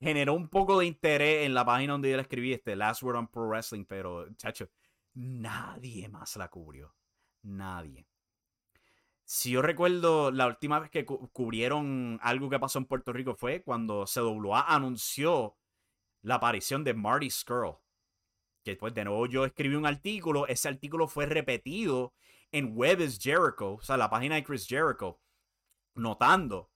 [0.00, 3.18] Generó un poco de interés en la página donde yo la escribí, este Last Word
[3.18, 4.68] on Pro Wrestling, pero, chacho,
[5.14, 6.92] nadie más la cubrió.
[7.42, 8.11] Nadie.
[9.34, 13.62] Si yo recuerdo, la última vez que cubrieron algo que pasó en Puerto Rico fue
[13.62, 15.56] cuando CWA anunció
[16.20, 17.78] la aparición de Marty Skrull.
[18.62, 22.12] Que después de nuevo yo escribí un artículo, ese artículo fue repetido
[22.50, 25.18] en Web is Jericho, o sea, la página de Chris Jericho,
[25.94, 26.70] notando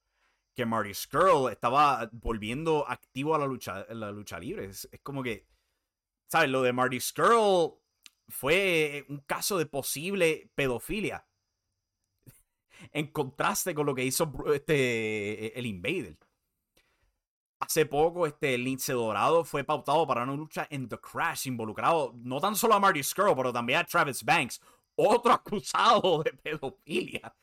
[0.55, 4.65] que Marty Skrull estaba volviendo activo a la lucha, la lucha libre.
[4.65, 5.47] Es, es, como que,
[6.27, 6.49] ¿sabes?
[6.49, 7.75] Lo de Marty Skrull
[8.29, 11.26] fue un caso de posible pedofilia
[12.93, 16.19] en contraste con lo que hizo este, el Invader.
[17.59, 22.39] Hace poco, este Lince Dorado fue pautado para una lucha en The Crash, involucrado no
[22.39, 24.61] tan solo a Marty Skrull, pero también a Travis Banks,
[24.95, 27.35] otro acusado de pedofilia.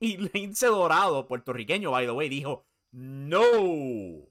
[0.00, 4.28] Y Lince Dorado, puertorriqueño, by the way, dijo: No,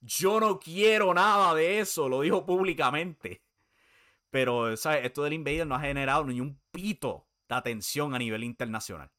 [0.00, 2.08] yo no quiero nada de eso.
[2.08, 3.42] Lo dijo públicamente.
[4.30, 5.04] Pero, ¿sabes?
[5.04, 9.10] Esto del Invader no ha generado ni un pito de atención a nivel internacional.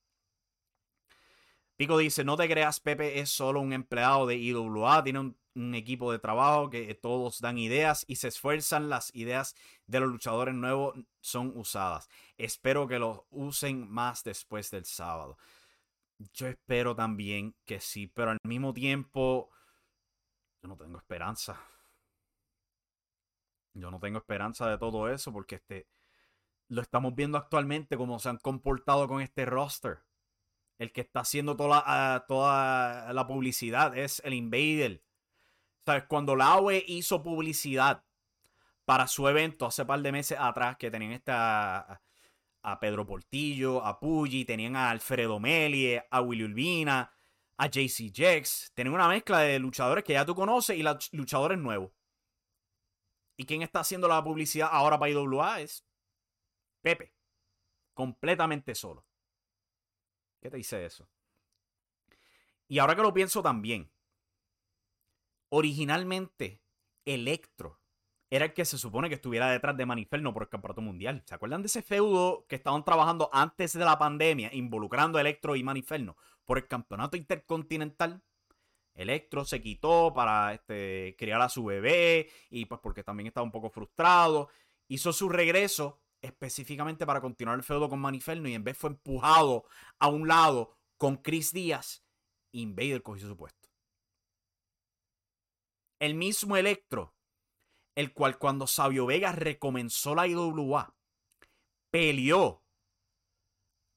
[1.79, 6.11] Pico dice, no te creas, Pepe es solo un empleado de IWA, tiene un, equipo
[6.11, 9.55] de trabajo que todos dan ideas y se esfuerzan, las ideas
[9.87, 12.09] de los luchadores nuevos son usadas.
[12.37, 15.37] Espero que los usen más después del sábado.
[16.33, 19.49] Yo espero también que sí, pero al mismo tiempo
[20.61, 21.61] yo no tengo esperanza.
[23.73, 25.87] Yo no tengo esperanza de todo eso porque este
[26.67, 30.08] lo estamos viendo actualmente como se han comportado con este roster
[30.79, 35.03] el que está haciendo toda la, ah, toda la publicidad es el Invader.
[35.85, 36.05] ¿Sabes?
[36.07, 38.03] Cuando la AOE hizo publicidad
[38.85, 42.01] para su evento hace par de meses atrás, que tenían esta,
[42.63, 47.11] a Pedro Portillo, a Puggy, tenían a Alfredo Melie, a Willy Urbina,
[47.57, 48.71] a JC Jex.
[48.73, 50.83] Tenían una mezcla de luchadores que ya tú conoces y
[51.15, 51.91] luchadores nuevos.
[53.37, 55.61] ¿Y quién está haciendo la publicidad ahora para IWA?
[55.61, 55.85] Es
[56.81, 57.13] Pepe.
[57.93, 59.08] Completamente solo.
[60.39, 61.07] ¿Qué te dice eso?
[62.67, 63.91] Y ahora que lo pienso también,
[65.49, 66.61] originalmente
[67.05, 67.79] Electro
[68.29, 71.23] era el que se supone que estuviera detrás de Maniferno por el campeonato mundial.
[71.25, 75.55] ¿Se acuerdan de ese feudo que estaban trabajando antes de la pandemia, involucrando a Electro
[75.55, 76.15] y Maniferno
[76.45, 78.21] por el campeonato intercontinental?
[78.93, 83.51] Electro se quitó para este, criar a su bebé y pues porque también estaba un
[83.51, 84.49] poco frustrado.
[84.87, 89.65] Hizo su regreso específicamente para continuar el feudo con Maniferno y en vez fue empujado
[89.99, 92.03] a un lado con Chris Díaz,
[92.51, 93.69] Invader cogió su puesto.
[95.99, 97.15] El mismo Electro,
[97.95, 100.95] el cual cuando Sabio Vega recomenzó la IWA,
[101.91, 102.63] peleó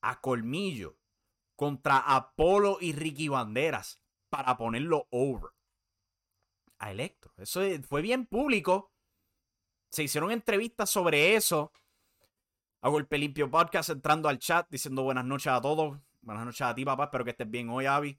[0.02, 0.98] a colmillo
[1.56, 5.50] contra Apolo y Ricky Banderas para ponerlo over
[6.78, 7.32] a Electro.
[7.36, 8.92] Eso fue bien público.
[9.90, 11.72] Se hicieron entrevistas sobre eso
[12.84, 16.00] Hago el Limpio Podcast entrando al chat diciendo buenas noches a todos.
[16.20, 17.04] Buenas noches a ti, papá.
[17.04, 18.18] Espero que estés bien hoy, Avi.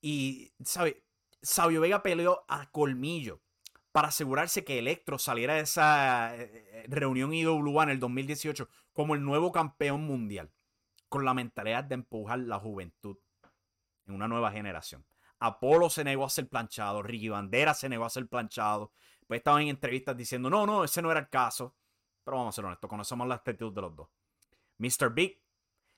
[0.00, 1.04] Y, ¿sabe?
[1.40, 3.40] Sabio Vega peleó a colmillo
[3.92, 9.14] para asegurarse que Electro saliera de esa eh, eh, reunión IWA en el 2018 como
[9.14, 10.50] el nuevo campeón mundial.
[11.08, 13.16] Con la mentalidad de empujar la juventud
[14.08, 15.06] en una nueva generación.
[15.38, 18.90] Apolo se negó a ser planchado, Ricky Bandera se negó a ser planchado.
[19.28, 21.76] Pues estaban en entrevistas diciendo, no, no, ese no era el caso.
[22.24, 24.08] Pero vamos a ser honestos, conocemos la actitud de los dos.
[24.78, 25.12] Mr.
[25.12, 25.40] Big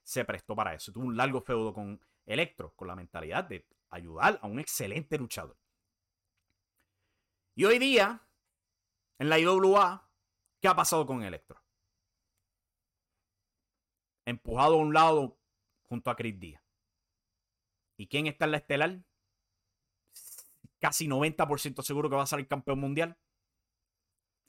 [0.03, 0.93] se prestó para eso.
[0.93, 5.57] Tuvo un largo feudo con Electro, con la mentalidad de ayudar a un excelente luchador.
[7.55, 8.27] Y hoy día,
[9.19, 10.11] en la IWA,
[10.61, 11.63] ¿qué ha pasado con Electro?
[14.25, 15.39] Empujado a un lado
[15.83, 16.63] junto a Chris Díaz.
[17.97, 19.05] ¿Y quién está en la estelar?
[20.81, 23.17] Casi 90% seguro que va a ser el campeón mundial.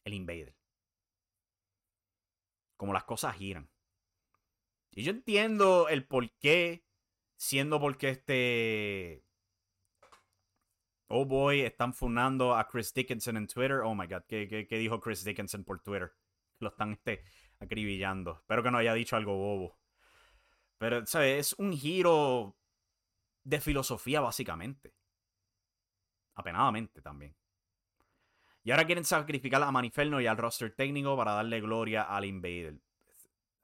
[0.04, 0.58] El Invader
[2.78, 3.70] como las cosas giran.
[4.92, 6.86] Y yo entiendo el por qué,
[7.36, 9.24] siendo porque este...
[11.10, 13.82] Oh boy, están funando a Chris Dickinson en Twitter.
[13.84, 16.14] Oh my god, ¿qué, dijo Chris Dickinson por Twitter?
[16.60, 17.24] Lo están este,
[17.60, 18.40] acribillando.
[18.40, 19.78] Espero que no haya dicho algo bobo.
[20.78, 21.40] Pero, ¿sabes?
[21.40, 22.58] Es un giro
[23.44, 24.94] de filosofía, básicamente.
[26.36, 27.36] Apenadamente también.
[28.68, 32.78] Y ahora quieren sacrificar a Maniferno y al roster técnico para darle gloria al Invader.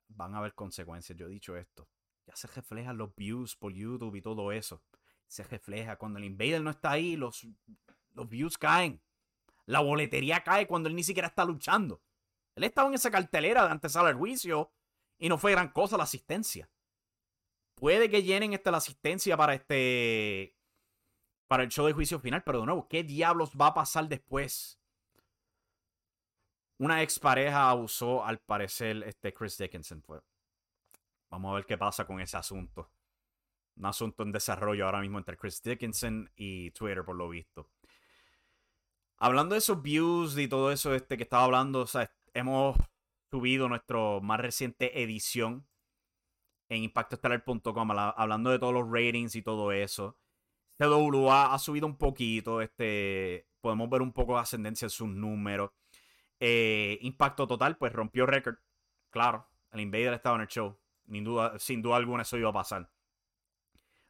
[0.08, 1.90] Van a haber consecuencias, yo he dicho esto.
[2.26, 4.82] Ya se reflejan los views por YouTube y todo eso.
[5.28, 5.98] Se refleja.
[5.98, 7.46] Cuando el Invader no está ahí, los,
[8.14, 9.02] los views caen.
[9.66, 12.02] La boletería cae cuando él ni siquiera está luchando.
[12.56, 14.72] Él estaba en esa cartelera de antes al juicio
[15.18, 16.70] y no fue gran cosa la asistencia.
[17.76, 20.56] puede que llenen este, la asistencia para este
[21.50, 24.80] para el show de juicio final, pero de nuevo, ¿qué diablos va a pasar después?
[26.78, 30.02] Una expareja abusó, al parecer, este Chris Dickinson.
[30.02, 30.20] Fue.
[31.30, 32.90] Vamos a ver qué pasa con ese asunto.
[33.76, 37.70] Un asunto en desarrollo ahora mismo entre Chris Dickinson y Twitter, por lo visto.
[39.18, 42.78] Hablando de esos views y todo eso este que estaba hablando, o sea, hemos
[43.32, 45.66] subido nuestra más reciente edición
[46.70, 50.18] en impactoestelar.com hablando de todos los ratings y todo eso.
[50.78, 55.72] CWA ha subido un poquito, este, podemos ver un poco de ascendencia en sus números.
[56.46, 58.58] Eh, impacto total, pues rompió récord.
[59.10, 60.78] Claro, el Invader estaba en el show.
[61.58, 62.92] Sin duda, alguna eso iba a pasar.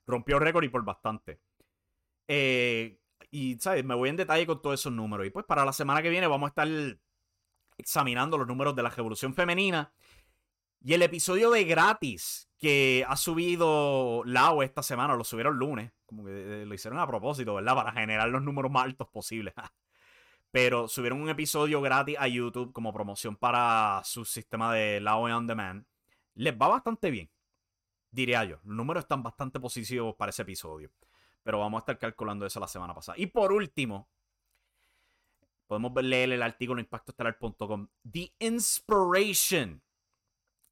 [0.07, 1.39] Rompió récord y por bastante.
[2.27, 2.97] Eh,
[3.29, 3.85] y, ¿sabes?
[3.85, 5.27] Me voy en detalle con todos esos números.
[5.27, 6.67] Y pues para la semana que viene vamos a estar
[7.77, 9.93] examinando los números de la Revolución Femenina.
[10.81, 16.25] Y el episodio de gratis que ha subido Lau esta semana, lo subieron lunes, como
[16.25, 17.75] que eh, lo hicieron a propósito, ¿verdad?
[17.75, 19.53] Para generar los números más altos posibles.
[20.53, 25.47] Pero subieron un episodio gratis a YouTube como promoción para su sistema de Lau On
[25.47, 25.83] Demand.
[26.35, 27.31] Les va bastante bien,
[28.11, 28.57] diría yo.
[28.57, 30.91] Los números están bastante positivos para ese episodio.
[31.41, 33.17] Pero vamos a estar calculando eso la semana pasada.
[33.17, 34.07] Y por último,
[35.65, 37.89] podemos leer el artículo en.
[38.11, 39.81] The Inspiration.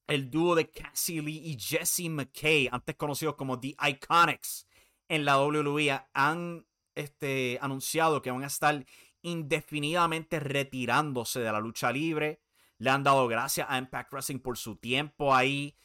[0.06, 4.68] El dúo de Cassie Lee y Jesse McKay, antes conocidos como The Iconics,
[5.08, 8.86] en la WWE, han este, anunciado que van a estar
[9.22, 12.42] indefinidamente retirándose de la lucha libre.
[12.78, 15.78] Le han dado gracias a Impact Wrestling por su tiempo ahí.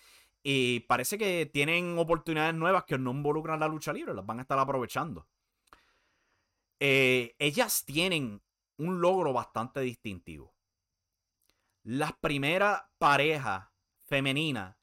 [0.43, 4.43] Y parece que tienen oportunidades nuevas que no involucran la lucha libre, las van a
[4.43, 5.27] estar aprovechando.
[6.79, 8.43] Eh, ellas tienen
[8.77, 10.55] un logro bastante distintivo.
[11.83, 13.69] Las primeras parejas
[14.05, 14.77] femeninas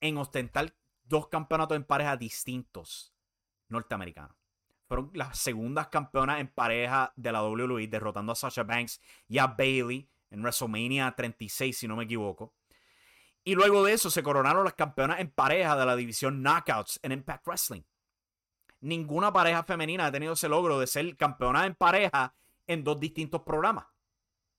[0.00, 0.74] en ostentar
[1.04, 3.14] dos campeonatos en pareja distintos
[3.68, 4.41] norteamericanos.
[4.92, 9.46] Fueron las segundas campeonas en pareja de la WWE, derrotando a Sasha Banks y a
[9.46, 12.52] Bailey en WrestleMania 36, si no me equivoco.
[13.42, 17.12] Y luego de eso se coronaron las campeonas en pareja de la división Knockouts en
[17.12, 17.80] Impact Wrestling.
[18.82, 22.34] Ninguna pareja femenina ha tenido ese logro de ser campeona en pareja
[22.66, 23.86] en dos distintos programas.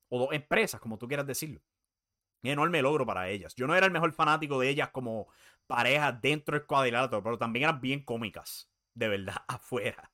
[0.09, 1.61] O dos empresas, como tú quieras decirlo.
[2.41, 3.53] Enorme logro para ellas.
[3.53, 5.27] Yo no era el mejor fanático de ellas como
[5.67, 10.09] pareja dentro del cuadrilátero, pero también eran bien cómicas, de verdad, afuera.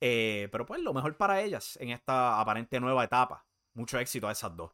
[0.00, 3.46] Eh, pero pues lo mejor para ellas en esta aparente nueva etapa.
[3.74, 4.72] Mucho éxito a esas dos.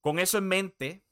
[0.00, 1.04] Con eso en mente,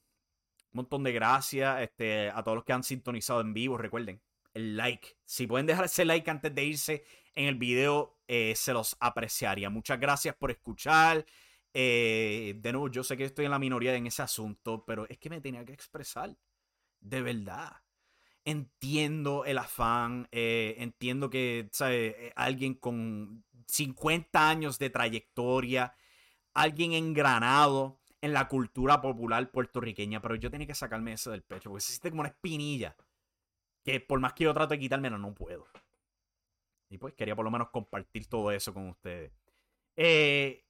[0.73, 3.77] un montón de gracias este, a todos los que han sintonizado en vivo.
[3.77, 4.23] Recuerden,
[4.55, 5.17] el like.
[5.25, 7.05] Si pueden dejar ese like antes de irse
[7.35, 9.71] en el video, eh, se los apreciaría.
[9.71, 11.27] Muchas gracias por escuchar.
[11.73, 15.19] Eh, de nuevo, yo sé que estoy en la minoría en ese asunto, pero es
[15.19, 16.37] que me tenía que expresar.
[17.01, 17.84] De verdad.
[18.45, 22.33] Entiendo el afán, eh, entiendo que ¿sabe?
[22.37, 25.95] alguien con 50 años de trayectoria,
[26.53, 31.69] alguien engranado, en la cultura popular puertorriqueña, pero yo tenía que sacarme eso del pecho,
[31.69, 32.97] porque se siente como una espinilla,
[33.85, 35.67] que por más que yo trato de quitármela, no puedo.
[36.89, 39.31] Y pues quería por lo menos compartir todo eso con ustedes.
[39.95, 40.65] Eh,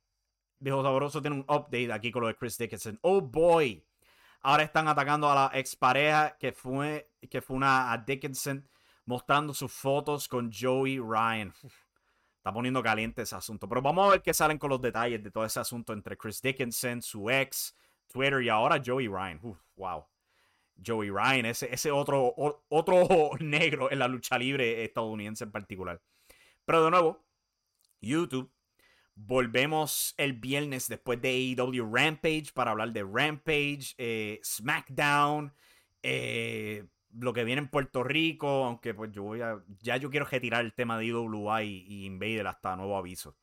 [0.61, 2.99] Sabroso tiene un update aquí con lo de Chris Dickinson.
[3.03, 3.85] Oh boy.
[4.47, 8.69] Ahora están atacando a la expareja que fue, que fue una a Dickinson,
[9.07, 11.51] mostrando sus fotos con Joey Ryan.
[12.37, 13.67] Está poniendo caliente ese asunto.
[13.67, 16.43] Pero vamos a ver qué salen con los detalles de todo ese asunto entre Chris
[16.43, 17.75] Dickinson, su ex,
[18.07, 19.41] Twitter y ahora Joey Ryan.
[19.77, 20.05] wow.
[20.85, 22.35] Joey Ryan, ese, ese otro,
[22.69, 26.03] otro negro en la lucha libre estadounidense en particular.
[26.67, 27.25] Pero de nuevo,
[28.03, 28.54] YouTube.
[29.17, 35.55] Volvemos el viernes después de AEW Rampage para hablar de Rampage, eh, SmackDown,
[36.03, 40.27] eh, lo que viene en Puerto Rico, aunque pues yo voy a, ya yo quiero
[40.27, 43.37] retirar el tema de IWA y, y Invader hasta nuevo aviso.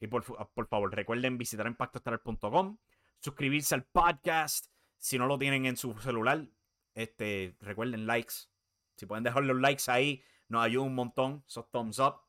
[0.00, 2.78] Y por, por, favor, recuerden visitar impactoestelar.com,
[3.20, 4.66] suscribirse al podcast,
[4.98, 6.46] si no lo tienen en su celular,
[6.94, 8.34] este, recuerden likes.
[8.96, 12.23] Si pueden dejar los likes ahí, nos ayuda un montón, esos thumbs up.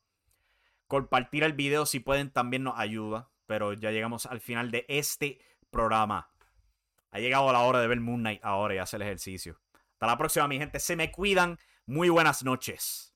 [0.88, 5.40] Compartir el video si pueden también nos ayuda, pero ya llegamos al final de este
[5.72, 6.30] programa.
[7.12, 9.60] Ha llegado la hora de ver Moon Knight ahora y hacer el ejercicio.
[9.94, 10.80] Hasta la próxima, mi gente.
[10.80, 11.58] Se me cuidan.
[11.86, 13.16] Muy buenas noches.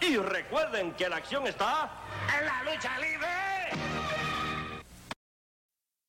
[0.00, 1.90] Y recuerden que la acción está
[2.38, 3.57] en la lucha libre.